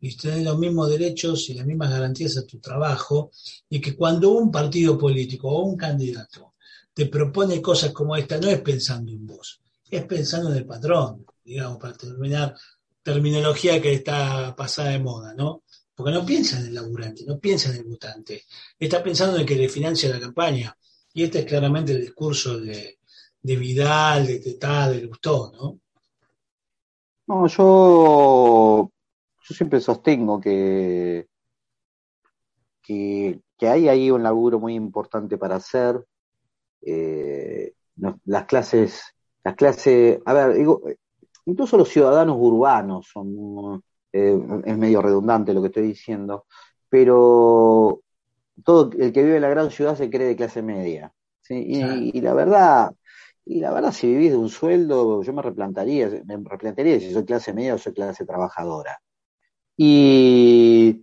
Y 0.00 0.16
tenés 0.16 0.44
los 0.44 0.58
mismos 0.58 0.90
derechos 0.90 1.48
y 1.48 1.54
las 1.54 1.66
mismas 1.66 1.90
garantías 1.90 2.36
a 2.36 2.46
tu 2.46 2.58
trabajo, 2.58 3.30
y 3.68 3.80
que 3.80 3.96
cuando 3.96 4.30
un 4.30 4.50
partido 4.50 4.98
político 4.98 5.48
o 5.48 5.64
un 5.64 5.76
candidato 5.76 6.54
te 6.92 7.06
propone 7.06 7.60
cosas 7.62 7.92
como 7.92 8.16
esta, 8.16 8.38
no 8.38 8.48
es 8.48 8.60
pensando 8.60 9.10
en 9.10 9.26
vos, 9.26 9.60
es 9.90 10.04
pensando 10.04 10.50
en 10.50 10.58
el 10.58 10.66
patrón, 10.66 11.24
digamos, 11.44 11.78
para 11.78 11.94
terminar, 11.94 12.54
terminología 13.02 13.80
que 13.80 13.94
está 13.94 14.54
pasada 14.56 14.90
de 14.90 14.98
moda, 14.98 15.34
¿no? 15.34 15.62
Porque 15.94 16.12
no 16.12 16.24
piensa 16.26 16.58
en 16.58 16.66
el 16.66 16.74
laburante, 16.74 17.24
no 17.24 17.38
piensa 17.38 17.70
en 17.70 17.76
el 17.76 17.86
mutante, 17.86 18.44
está 18.78 19.02
pensando 19.02 19.38
en 19.38 19.46
que 19.46 19.56
le 19.56 19.68
financia 19.68 20.08
la 20.08 20.20
campaña. 20.20 20.76
Y 21.12 21.22
este 21.22 21.40
es 21.40 21.44
claramente 21.44 21.92
el 21.92 22.00
discurso 22.00 22.58
de, 22.58 22.98
de 23.44 23.56
Vidal, 23.56 24.26
de 24.26 24.40
Tetá, 24.40 24.88
de 24.88 25.02
Lustó, 25.02 25.52
¿no? 25.52 25.78
No, 27.26 27.46
yo, 27.46 28.90
yo 29.42 29.54
siempre 29.54 29.80
sostengo 29.80 30.40
que, 30.40 31.26
que, 32.82 33.40
hay 33.60 33.88
ahí 33.88 34.10
un 34.10 34.22
laburo 34.22 34.58
muy 34.58 34.74
importante 34.74 35.36
para 35.36 35.56
hacer. 35.56 36.02
Eh, 36.80 37.72
las 38.24 38.44
clases, 38.46 39.02
las 39.42 39.54
clases, 39.54 40.20
a 40.24 40.32
ver, 40.32 40.54
digo, 40.54 40.82
incluso 41.44 41.76
los 41.76 41.88
ciudadanos 41.88 42.36
urbanos 42.38 43.08
son, 43.12 43.82
eh, 44.12 44.38
es 44.64 44.78
medio 44.78 45.00
redundante 45.02 45.54
lo 45.54 45.60
que 45.60 45.68
estoy 45.68 45.86
diciendo, 45.86 46.46
pero 46.88 48.00
todo 48.64 48.90
el 48.98 49.12
que 49.12 49.22
vive 49.22 49.36
en 49.36 49.42
la 49.42 49.48
gran 49.48 49.70
ciudad 49.70 49.96
se 49.96 50.08
cree 50.10 50.28
de 50.28 50.36
clase 50.36 50.62
media. 50.62 51.12
¿sí? 51.42 51.62
y, 52.14 52.20
la 52.22 52.32
verdad, 52.32 52.90
y 53.46 53.60
la 53.60 53.72
verdad, 53.72 53.92
si 53.92 54.06
vivís 54.06 54.30
de 54.32 54.38
un 54.38 54.48
sueldo, 54.48 55.22
yo 55.22 55.32
me 55.32 55.42
replantaría, 55.42 56.08
me 56.24 56.36
replantaría 56.44 56.98
si 56.98 57.12
soy 57.12 57.24
clase 57.24 57.52
media 57.52 57.74
o 57.74 57.78
soy 57.78 57.92
clase 57.92 58.24
trabajadora. 58.24 59.00
Y, 59.76 61.02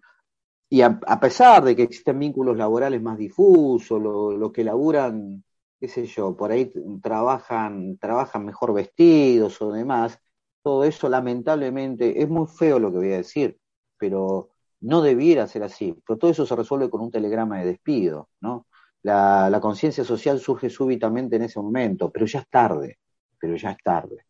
y 0.69 0.81
a, 0.81 0.99
pesar 1.19 1.63
de 1.63 1.75
que 1.75 1.83
existen 1.83 2.19
vínculos 2.19 2.57
laborales 2.57 3.01
más 3.01 3.17
difusos, 3.17 4.01
los 4.01 4.35
lo 4.35 4.51
que 4.51 4.63
laburan, 4.63 5.43
qué 5.79 5.87
sé 5.87 6.05
yo, 6.05 6.35
por 6.35 6.51
ahí 6.51 6.71
trabajan, 7.01 7.97
trabajan 7.97 8.45
mejor 8.45 8.73
vestidos 8.73 9.61
o 9.61 9.71
demás, 9.71 10.19
todo 10.63 10.83
eso 10.83 11.09
lamentablemente 11.09 12.21
es 12.21 12.29
muy 12.29 12.47
feo 12.47 12.79
lo 12.79 12.91
que 12.91 12.97
voy 12.99 13.13
a 13.13 13.17
decir, 13.17 13.59
pero 13.97 14.49
no 14.81 15.01
debiera 15.01 15.47
ser 15.47 15.63
así. 15.63 15.95
Pero 16.05 16.17
todo 16.19 16.31
eso 16.31 16.45
se 16.45 16.55
resuelve 16.55 16.89
con 16.89 17.01
un 17.01 17.11
telegrama 17.11 17.59
de 17.59 17.67
despido, 17.67 18.29
¿no? 18.41 18.67
La, 19.03 19.59
conciencia 19.61 20.03
social 20.03 20.39
surge 20.39 20.69
súbitamente 20.69 21.35
en 21.35 21.43
ese 21.43 21.59
momento, 21.59 22.11
pero 22.11 22.25
ya 22.25 22.39
es 22.39 22.49
tarde, 22.49 22.99
pero 23.39 23.55
ya 23.55 23.71
es 23.71 23.77
tarde. 23.83 24.25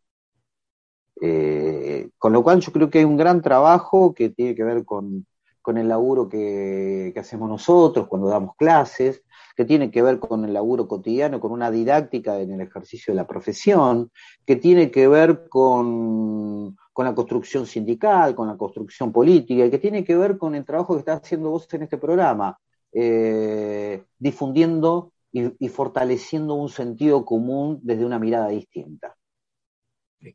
Eh, 1.20 2.10
con 2.18 2.32
lo 2.32 2.42
cual 2.42 2.60
yo 2.60 2.72
creo 2.72 2.90
que 2.90 2.98
hay 2.98 3.04
un 3.04 3.16
gran 3.16 3.42
trabajo 3.42 4.14
que 4.14 4.30
tiene 4.30 4.54
que 4.54 4.64
ver 4.64 4.84
con, 4.84 5.26
el 5.66 5.88
laburo 5.88 6.28
que, 6.28 7.12
hacemos 7.16 7.48
nosotros 7.48 8.08
cuando 8.08 8.28
damos 8.28 8.56
clases, 8.56 9.22
que 9.54 9.64
tiene 9.64 9.90
que 9.90 10.02
ver 10.02 10.18
con 10.18 10.44
el 10.44 10.54
laburo 10.54 10.88
cotidiano, 10.88 11.38
con 11.38 11.52
una 11.52 11.70
didáctica 11.70 12.40
en 12.40 12.52
el 12.52 12.62
ejercicio 12.62 13.12
de 13.12 13.16
la 13.16 13.26
profesión, 13.26 14.10
que 14.46 14.56
tiene 14.56 14.90
que 14.90 15.06
ver 15.06 15.48
con, 15.48 16.76
con 16.92 17.04
la 17.04 17.14
construcción 17.14 17.66
sindical, 17.66 18.34
con 18.34 18.48
la 18.48 18.56
construcción 18.56 19.12
política, 19.12 19.66
y 19.66 19.70
que 19.70 19.78
tiene 19.78 20.04
que 20.04 20.16
ver 20.16 20.38
con 20.38 20.54
el 20.54 20.64
trabajo 20.64 20.94
que 20.94 21.00
está 21.00 21.12
haciendo 21.14 21.50
vos 21.50 21.68
en 21.72 21.82
este 21.82 21.98
programa, 21.98 22.58
eh, 22.92 24.04
difundiendo 24.18 25.12
y, 25.32 25.68
fortaleciendo 25.68 26.54
un 26.54 26.68
sentido 26.68 27.24
común 27.24 27.80
desde 27.82 28.04
una 28.04 28.18
mirada 28.18 28.48
distinta. 28.48 29.16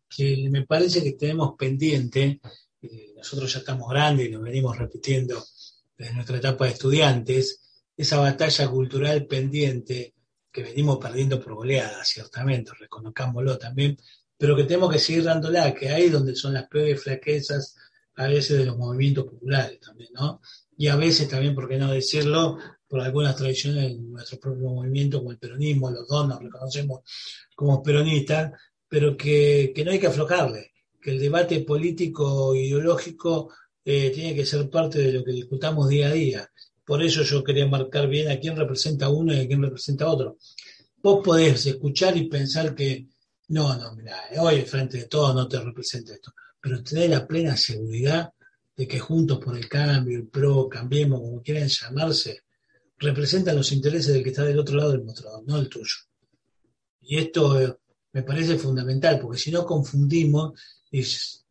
Que 0.10 0.50
me 0.50 0.66
parece 0.66 1.04
que 1.04 1.14
tenemos 1.14 1.56
pendiente, 1.56 2.42
eh, 2.82 3.14
nosotros 3.16 3.54
ya 3.54 3.60
estamos 3.60 3.90
grandes 3.90 4.28
y 4.28 4.32
nos 4.32 4.42
venimos 4.42 4.78
repitiendo 4.78 5.44
desde 5.96 6.14
nuestra 6.14 6.38
etapa 6.38 6.66
de 6.66 6.72
estudiantes, 6.72 7.62
esa 7.96 8.20
batalla 8.20 8.68
cultural 8.70 9.26
pendiente 9.26 10.14
que 10.52 10.64
venimos 10.64 10.98
perdiendo 10.98 11.40
por 11.40 11.54
goleada, 11.54 12.04
ciertamente, 12.04 12.72
reconozcámoslo 12.80 13.58
también, 13.58 13.98
pero 14.38 14.56
que 14.56 14.64
tenemos 14.64 14.92
que 14.92 15.00
seguir 15.00 15.24
dándola, 15.24 15.74
que 15.74 15.90
ahí 15.90 16.06
es 16.06 16.12
donde 16.12 16.36
son 16.36 16.54
las 16.54 16.68
peores 16.68 17.02
flaquezas 17.02 17.76
a 18.16 18.28
veces 18.28 18.58
de 18.58 18.66
los 18.66 18.78
movimientos 18.78 19.26
populares 19.26 19.80
también, 19.80 20.10
¿no? 20.14 20.42
Y 20.78 20.88
a 20.88 20.96
veces 20.96 21.28
también, 21.28 21.56
por 21.56 21.68
qué 21.68 21.78
no 21.78 21.92
decirlo, 21.92 22.60
por 22.88 23.02
algunas 23.02 23.36
tradiciones 23.36 23.90
de 23.90 23.96
nuestro 23.96 24.40
propio 24.40 24.70
movimiento, 24.70 25.18
como 25.18 25.32
el 25.32 25.40
peronismo, 25.40 25.90
los 25.90 26.08
dos 26.08 26.28
nos 26.28 26.42
reconocemos 26.42 27.02
como 27.56 27.82
peronistas, 27.82 28.52
pero 28.88 29.18
que, 29.18 29.74
no 29.84 29.92
hay 29.92 30.00
que 30.00 30.08
aflojarle, 30.08 30.72
que 31.02 31.12
el 31.12 31.20
debate 31.20 31.62
político 31.62 32.56
ideológico 32.56 33.52
eh, 33.84 34.12
tiene 34.12 34.36
que 34.36 34.46
ser 34.46 34.70
parte 34.70 35.00
de 35.00 35.12
lo 35.12 35.24
que 35.24 35.32
discutamos 35.32 35.90
día 35.90 36.08
a 36.08 36.14
día. 36.14 36.50
Por 36.86 37.04
eso 37.04 37.24
yo 37.24 37.44
quería 37.44 37.68
marcar 37.68 38.08
bien 38.08 38.30
a 38.30 38.40
quién 38.40 38.56
representa 38.56 39.10
uno 39.10 39.34
y 39.34 39.40
a 39.40 39.48
quién 39.48 39.62
representa 39.62 40.08
otro. 40.08 40.38
Vos 41.02 41.22
podés 41.24 41.66
escuchar 41.66 42.16
y 42.16 42.30
pensar 42.30 42.76
que, 42.76 43.08
no, 43.50 43.76
no, 43.76 43.96
mira, 43.96 44.16
hoy 44.40 44.62
frente 44.62 45.00
de 45.00 45.08
todo 45.08 45.34
no 45.34 45.48
te 45.48 45.60
representa 45.60 46.14
esto, 46.14 46.34
pero 46.62 46.84
tener 46.84 47.10
la 47.10 47.26
plena 47.28 47.58
seguridad 47.58 48.32
de 48.78 48.88
que 48.88 49.00
Juntos 49.00 49.40
por 49.40 49.58
el 49.58 49.68
Cambio, 49.68 50.20
el 50.20 50.28
PRO, 50.28 50.70
Cambiemos, 50.70 51.20
como 51.20 51.42
quieran 51.42 51.68
llamarse, 51.68 52.44
representan 53.00 53.56
los 53.56 53.72
intereses 53.72 54.14
del 54.14 54.24
que 54.24 54.30
está 54.30 54.44
del 54.44 54.60
otro 54.60 54.78
lado 54.78 54.92
del 54.92 55.04
mostrador, 55.04 55.44
no 55.48 55.58
el 55.58 55.68
tuyo. 55.68 55.96
Y 57.02 57.18
esto 57.18 57.60
eh, 57.60 57.76
me 58.14 58.22
parece 58.22 58.58
fundamental, 58.58 59.20
porque 59.20 59.40
si 59.40 59.50
no 59.50 59.66
confundimos 59.66 60.60
y 60.92 61.04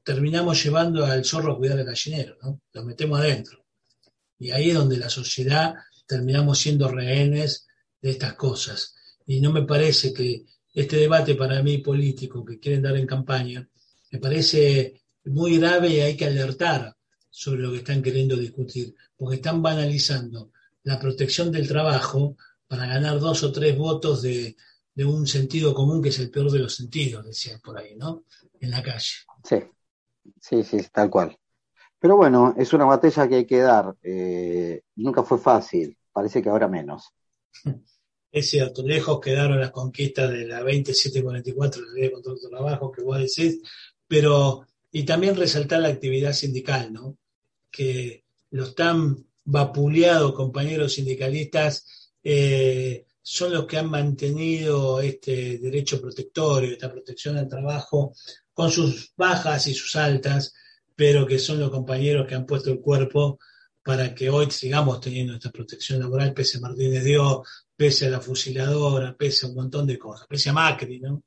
terminamos 0.05 0.63
llevando 0.63 1.05
al 1.05 1.25
zorro 1.25 1.53
a 1.53 1.59
cuidar 1.59 1.79
al 1.81 1.85
gallinero, 1.85 2.39
¿no? 2.43 2.61
Lo 2.73 2.85
metemos 2.85 3.19
adentro. 3.19 3.65
Y 4.39 4.53
ahí 4.53 4.71
es 4.71 4.77
donde 4.77 4.97
la 4.97 5.11
sociedad 5.11 5.75
terminamos 6.07 6.59
siendo 6.59 6.89
rehenes 6.89 7.67
de 8.01 8.11
estas 8.11 8.35
cosas. 8.35 8.95
Y 9.27 9.41
no 9.41 9.51
me 9.53 9.63
parece 9.63 10.13
que 10.13 10.45
este 10.73 10.97
debate 10.97 11.35
para 11.35 11.61
mí 11.63 11.79
político 11.79 12.45
que 12.45 12.61
quieren 12.61 12.83
dar 12.83 12.97
en 12.97 13.07
campaña, 13.07 13.69
me 14.13 14.19
parece 14.21 15.03
muy 15.25 15.59
grave 15.59 15.89
y 15.89 16.01
hay 16.01 16.17
que 16.17 16.27
alertar 16.27 16.97
sobre 17.37 17.61
lo 17.61 17.71
que 17.71 17.79
están 17.79 18.03
queriendo 18.03 18.35
discutir, 18.35 18.95
porque 19.15 19.37
están 19.37 19.61
banalizando 19.61 20.53
la 20.85 20.99
protección 20.99 21.53
del 21.53 21.69
trabajo 21.69 22.35
para 22.67 22.87
ganar 22.87 23.21
dos 23.21 23.43
o 23.43 23.53
tres 23.53 23.77
votos 23.77 24.23
de, 24.23 24.57
de 24.95 25.05
un 25.05 25.27
sentido 25.27 25.75
común 25.75 26.03
que 26.03 26.09
es 26.09 26.19
el 26.19 26.31
peor 26.31 26.51
de 26.51 26.61
los 26.61 26.75
sentidos, 26.75 27.27
decían 27.27 27.61
por 27.61 27.79
ahí, 27.79 27.95
¿no? 27.95 28.25
En 28.59 28.71
la 28.71 28.83
calle. 28.83 29.17
Sí, 29.45 29.57
sí, 30.41 30.65
sí, 30.65 30.79
tal 30.91 31.11
cual. 31.11 31.37
Pero 31.99 32.17
bueno, 32.17 32.55
es 32.57 32.73
una 32.73 32.87
batalla 32.87 33.29
que 33.29 33.35
hay 33.35 33.45
que 33.45 33.59
dar. 33.59 33.95
Eh, 34.03 34.81
nunca 34.95 35.23
fue 35.23 35.37
fácil, 35.37 35.95
parece 36.11 36.43
que 36.43 36.49
ahora 36.49 36.69
menos. 36.69 37.13
Es 38.33 38.51
cierto, 38.51 38.83
lejos 38.83 39.19
quedaron 39.21 39.59
las 39.59 39.71
conquistas 39.71 40.31
de 40.31 40.47
la 40.47 40.59
2744, 40.59 41.81
la 41.81 41.93
ley 41.93 42.03
de 42.03 42.13
control 42.13 42.39
del 42.39 42.51
trabajo 42.51 42.93
que 42.93 43.03
vos 43.03 43.17
decís, 43.17 43.63
pero 44.07 44.67
y 44.91 45.05
también 45.05 45.37
resaltar 45.37 45.81
la 45.81 45.89
actividad 45.89 46.33
sindical, 46.33 46.93
¿no? 46.93 47.17
Que 47.77 48.25
los 48.51 48.75
tan 48.75 49.27
vapuleados 49.45 50.35
compañeros 50.35 50.95
sindicalistas 50.95 52.13
eh, 52.23 53.07
son 53.23 53.53
los 53.53 53.67
que 53.67 53.77
han 53.77 53.91
mantenido 53.91 55.01
este 55.01 55.59
derecho 55.59 56.01
protectorio, 56.01 56.73
esta 56.73 56.91
protección 56.91 57.37
al 57.37 57.49
trabajo, 57.49 58.15
con 58.53 58.71
sus 58.71 59.13
bajas 59.17 59.67
y 59.67 59.75
sus 59.75 59.97
altas, 59.97 60.55
pero 60.95 61.27
que 61.27 61.39
son 61.39 61.61
los 61.61 61.71
compañeros 61.71 62.27
que 62.27 62.35
han 62.35 62.47
puesto 62.47 62.71
el 62.71 62.81
cuerpo 62.81 63.39
para 63.83 64.15
que 64.15 64.31
hoy 64.31 64.51
sigamos 64.51 65.01
teniendo 65.01 65.35
esta 65.35 65.51
protección 65.51 66.01
laboral, 66.01 66.35
pese 66.35 66.59
a 66.59 66.61
Martínez 66.61 67.05
Dios, 67.05 67.67
pese 67.77 68.07
a 68.07 68.11
la 68.11 68.21
fusiladora, 68.21 69.15
pese 69.17 69.47
a 69.47 69.49
un 69.49 69.55
montón 69.55 69.87
de 69.87 69.99
cosas, 69.99 70.27
pese 70.27 70.51
a 70.51 70.53
Macri, 70.53 70.99
¿no? 70.99 71.23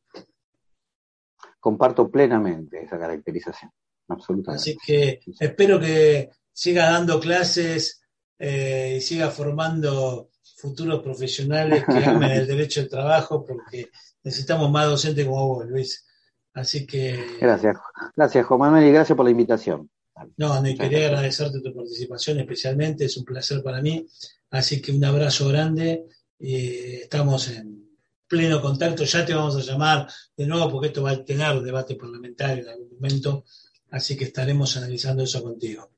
Comparto 1.60 2.10
plenamente 2.10 2.84
esa 2.84 2.98
caracterización, 2.98 3.72
absolutamente. 4.10 4.62
Así 4.62 4.78
que 4.86 5.22
espero 5.40 5.80
que 5.80 6.30
siga 6.52 6.92
dando 6.92 7.20
clases 7.20 8.02
eh, 8.38 8.96
y 8.98 9.02
siga 9.02 9.30
formando 9.30 10.30
futuros 10.58 11.02
profesionales 11.02 11.84
que 11.86 12.04
amen 12.06 12.32
el 12.32 12.48
derecho 12.48 12.82
al 12.82 12.90
trabajo, 12.90 13.46
porque 13.46 13.90
necesitamos 14.24 14.70
más 14.70 14.88
docentes 14.88 15.26
como 15.26 15.48
vos, 15.48 15.66
Luis. 15.68 16.06
Así 16.54 16.86
que, 16.86 17.38
Gracias, 17.40 17.78
gracias 18.16 18.46
Juan 18.46 18.60
Manuel 18.60 18.88
y 18.88 18.92
gracias 18.92 19.16
por 19.16 19.26
la 19.26 19.32
invitación. 19.32 19.90
no, 20.38 20.68
y 20.68 20.76
quería 20.76 21.08
agradecerte 21.08 21.62
tu 21.62 21.74
participación 21.74 22.40
especialmente, 22.40 23.06
es 23.06 23.16
un 23.18 23.24
placer 23.24 23.64
para 23.64 23.82
mí. 23.82 24.06
Así 24.52 24.82
que 24.82 24.92
un 24.92 25.04
abrazo 25.06 25.48
grande 25.48 26.06
y 26.40 27.02
estamos 27.02 27.50
en 27.50 27.90
pleno 28.28 28.62
contacto. 28.62 29.04
Ya 29.04 29.26
te 29.26 29.34
vamos 29.34 29.56
a 29.58 29.62
llamar 29.62 30.08
de 30.36 30.48
nuevo 30.48 30.72
porque 30.72 30.88
esto 30.88 31.04
va 31.04 31.12
a 31.12 31.24
tener 31.24 31.62
debate 31.62 31.96
parlamentario 31.96 32.64
en 32.64 32.70
algún 32.70 32.90
momento, 32.92 33.46
así 33.92 34.18
que 34.18 34.26
estaremos 34.26 34.76
analizando 34.78 35.24
eso 35.24 35.44
contigo. 35.44 35.90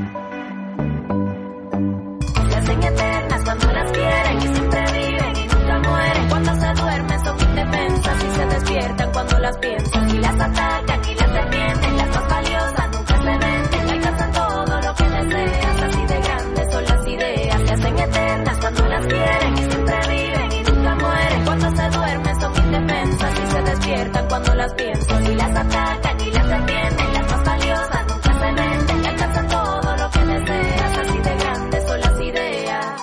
Las 9.48 9.56
piensan 9.58 10.10
y 10.10 10.18
las 10.18 10.34
atacan 10.34 11.00
y 11.08 11.14
las 11.14 11.32
defienden. 11.32 11.96
Las 11.96 12.08
más 12.08 12.28
valiosas 12.28 12.90
nunca 12.92 13.16
se 13.16 13.24
venden, 13.24 13.88
alcanzan 13.88 14.32
todo 14.32 14.80
lo 14.82 14.94
que 14.94 15.04
deseas. 15.04 15.82
Así 15.82 16.06
de 16.06 16.20
grandes 16.20 16.72
son 16.72 16.84
las 16.84 17.06
ideas. 17.08 17.62
Se 17.66 17.74
hacen 17.74 17.98
eternas 17.98 18.58
cuando 18.58 18.88
las 18.88 19.06
quieren 19.06 19.52
y 19.54 19.70
siempre 19.70 19.96
viven 20.08 20.52
y 20.52 20.62
nunca 20.70 20.94
mueren. 20.96 21.44
Cuando 21.46 21.70
se 21.70 21.88
duermen 21.96 22.40
son 22.40 22.52
indefensas 22.56 23.32
y 23.42 23.46
se 23.46 23.62
despiertan 23.62 24.28
cuando 24.28 24.54
las 24.54 24.74
piensan 24.74 25.26
y 25.26 25.34
las 25.34 25.56
atacan 25.56 26.20
y 26.20 26.30
las 26.30 26.48
defienden. 26.48 27.12
Las 27.14 27.30
más 27.30 27.44
valiosas 27.44 28.06
nunca 28.10 28.32
se 28.38 28.52
venden, 28.52 29.06
alcanzan 29.06 29.48
todo 29.48 29.96
lo 29.96 30.10
que 30.10 30.24
deseas. 30.26 30.98
Así 30.98 31.18
de 31.18 31.36
grandes 31.36 31.84
son 31.88 32.00
las 32.00 32.20
ideas. 32.20 33.02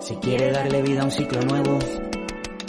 Si 0.00 0.16
quiere 0.16 0.50
darle 0.50 0.82
vida 0.82 1.02
a 1.02 1.04
un 1.04 1.12
ciclo 1.12 1.40
nuevo, 1.42 1.78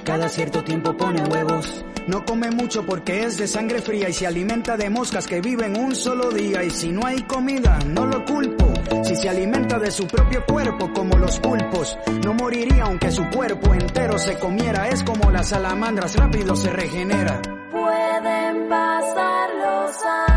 cada 0.03 0.29
cierto 0.29 0.63
tiempo 0.63 0.95
pone 0.95 1.23
huevos. 1.23 1.83
No 2.07 2.23
come 2.23 2.51
mucho 2.51 2.85
porque 2.85 3.23
es 3.23 3.37
de 3.37 3.47
sangre 3.47 3.81
fría 3.81 4.09
y 4.09 4.13
se 4.13 4.27
alimenta 4.27 4.77
de 4.77 4.89
moscas 4.91 5.25
que 5.25 5.41
viven 5.41 5.79
un 5.79 5.95
solo 5.95 6.29
día. 6.29 6.63
Y 6.63 6.69
si 6.69 6.91
no 6.91 7.05
hay 7.05 7.23
comida, 7.23 7.79
no 7.87 8.05
lo 8.05 8.23
culpo. 8.25 8.71
Si 9.03 9.15
se 9.15 9.27
alimenta 9.27 9.79
de 9.79 9.89
su 9.89 10.05
propio 10.05 10.45
cuerpo 10.45 10.93
como 10.93 11.17
los 11.17 11.39
pulpos, 11.39 11.97
no 12.23 12.33
moriría 12.35 12.83
aunque 12.83 13.11
su 13.11 13.27
cuerpo 13.29 13.73
entero 13.73 14.19
se 14.19 14.37
comiera. 14.37 14.87
Es 14.89 15.03
como 15.03 15.31
las 15.31 15.49
salamandras, 15.49 16.15
rápido 16.15 16.55
se 16.55 16.71
regenera. 16.71 17.41
Pueden 17.71 18.69
pasar 18.69 19.49
los 19.55 20.05
años. 20.05 20.34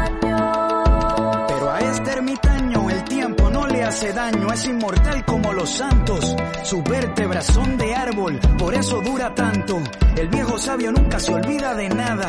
Hace 3.98 4.12
daño, 4.12 4.46
es 4.52 4.64
inmortal 4.64 5.24
como 5.24 5.52
los 5.52 5.70
santos. 5.70 6.36
Sus 6.62 6.84
vértebras 6.84 7.46
son 7.46 7.76
de 7.76 7.96
árbol, 7.96 8.38
por 8.56 8.72
eso 8.72 9.00
dura 9.00 9.34
tanto. 9.34 9.82
El 10.16 10.28
viejo 10.28 10.56
sabio 10.56 10.92
nunca 10.92 11.18
se 11.18 11.34
olvida 11.34 11.74
de 11.74 11.88
nada. 11.88 12.28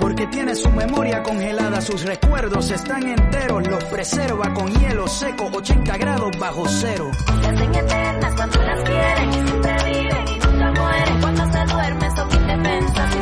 Porque 0.00 0.26
tiene 0.26 0.56
su 0.56 0.68
memoria 0.70 1.22
congelada, 1.22 1.80
sus 1.80 2.02
recuerdos 2.02 2.68
están 2.72 3.06
enteros, 3.06 3.64
los 3.68 3.84
preserva 3.84 4.52
con 4.54 4.66
hielo 4.74 5.06
seco, 5.06 5.50
80 5.54 5.96
grados 5.98 6.36
bajo 6.36 6.66
cero. 6.66 7.12
Se 7.26 7.48
hacen 7.48 7.74
eternas 7.76 8.34
cuando 8.34 8.62
las 8.62 8.80
quieren 8.80 9.28
y 9.28 9.46
siempre 9.46 9.76
viven 9.84 10.28
y 10.28 10.38
nunca 10.40 10.72
mueren. 10.80 11.20
Cuando 11.20 11.52
se 11.52 11.64
duermen 11.72 12.16
son 12.16 12.34
indefensas 12.34 13.14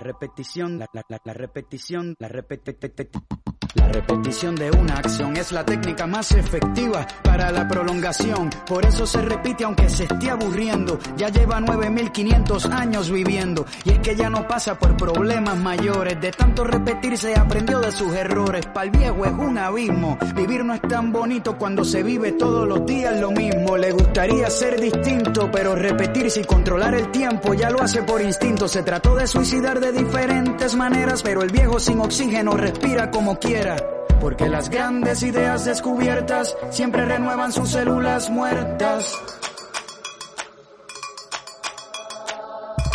repetición, 0.00 0.78
la, 0.78 0.88
la, 0.92 1.04
la, 1.08 1.20
la 1.24 1.32
repetición, 1.32 2.14
la 2.18 2.28
repetición. 2.28 3.34
La 3.74 3.88
repetición 3.88 4.54
de 4.54 4.70
una 4.70 4.94
acción 4.94 5.36
es 5.36 5.50
la 5.50 5.64
técnica 5.64 6.06
más 6.06 6.30
efectiva 6.32 7.06
para 7.24 7.50
la 7.50 7.66
prolongación. 7.66 8.48
Por 8.66 8.86
eso 8.86 9.04
se 9.04 9.20
repite 9.20 9.64
aunque 9.64 9.88
se 9.88 10.04
esté 10.04 10.30
aburriendo. 10.30 10.98
Ya 11.16 11.28
lleva 11.28 11.60
9500 11.60 12.66
años 12.66 13.10
viviendo. 13.10 13.66
Y 13.84 13.90
es 13.90 13.98
que 13.98 14.14
ya 14.14 14.30
no 14.30 14.46
pasa 14.46 14.78
por 14.78 14.96
problemas 14.96 15.58
mayores. 15.58 16.20
De 16.20 16.30
tanto 16.30 16.62
repetir 16.62 17.18
se 17.18 17.34
aprendió 17.34 17.80
de 17.80 17.90
sus 17.90 18.14
errores. 18.14 18.64
Para 18.66 18.84
el 18.84 18.90
viejo 18.92 19.24
es 19.24 19.32
un 19.32 19.58
abismo. 19.58 20.18
Vivir 20.36 20.64
no 20.64 20.74
es 20.74 20.82
tan 20.82 21.12
bonito 21.12 21.58
cuando 21.58 21.84
se 21.84 22.04
vive 22.04 22.32
todos 22.32 22.68
los 22.68 22.86
días 22.86 23.18
lo 23.18 23.32
mismo. 23.32 23.76
Le 23.76 23.90
gustaría 23.90 24.48
ser 24.50 24.80
distinto, 24.80 25.50
pero 25.50 25.74
repetirse 25.74 26.42
y 26.42 26.44
controlar 26.44 26.94
el 26.94 27.10
tiempo 27.10 27.54
ya 27.54 27.70
lo 27.70 27.82
hace 27.82 28.02
por 28.04 28.22
instinto. 28.22 28.68
Se 28.68 28.84
trató 28.84 29.16
de 29.16 29.26
suicidar 29.64 29.80
de 29.80 29.92
diferentes 29.92 30.74
maneras, 30.74 31.22
pero 31.22 31.42
el 31.42 31.50
viejo 31.50 31.80
sin 31.80 31.98
oxígeno 32.00 32.52
respira 32.52 33.10
como 33.10 33.38
quiera. 33.38 33.76
Porque 34.20 34.48
las 34.48 34.68
grandes 34.68 35.22
ideas 35.22 35.64
descubiertas 35.64 36.54
siempre 36.70 37.04
renuevan 37.06 37.50
sus 37.50 37.70
células 37.70 38.28
muertas. 38.28 39.18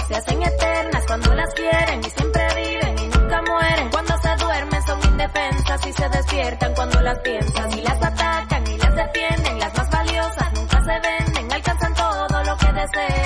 Se 0.07 0.15
hacen 0.15 0.41
eternas 0.43 1.03
cuando 1.07 1.33
las 1.33 1.53
quieren 1.55 1.99
y 2.01 2.09
siempre 2.09 2.47
viven 2.55 2.99
y 2.99 3.17
nunca 3.17 3.41
mueren. 3.41 3.89
Cuando 3.89 4.13
se 4.17 4.43
duermen 4.43 4.81
son 4.85 4.99
indefensas 5.11 5.87
y 5.87 5.93
se 5.93 6.09
despiertan 6.09 6.75
cuando 6.75 7.01
las 7.01 7.19
piensan 7.19 7.79
y 7.79 7.81
las 7.81 8.03
atacan 8.03 8.67
y 8.67 8.77
las 8.77 8.95
defienden. 8.95 9.59
Las 9.59 9.75
más 9.75 9.89
valiosas 9.89 10.53
nunca 10.53 10.79
se 10.81 10.99
venden, 11.07 11.51
alcanzan 11.51 11.93
todo 11.95 12.43
lo 12.43 12.57
que 12.57 12.73
deseas. 12.73 13.19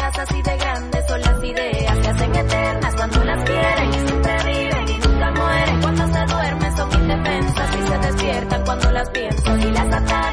Cuando 3.03 3.23
las 3.25 3.43
quieren 3.43 3.89
y 3.89 4.07
siempre 4.07 4.37
viven 4.45 4.87
y 4.87 4.97
nunca 4.97 5.31
mueren. 5.31 5.81
Cuando 5.81 6.07
se 6.07 6.25
duermen 6.25 6.77
son 6.77 6.93
indefensas 6.93 7.75
y 7.75 7.87
se 7.87 7.97
despiertan 7.97 8.63
cuando 8.63 8.91
las 8.91 9.09
piensan 9.09 9.61
y 9.61 9.71
las 9.71 9.93
atacan 9.93 10.32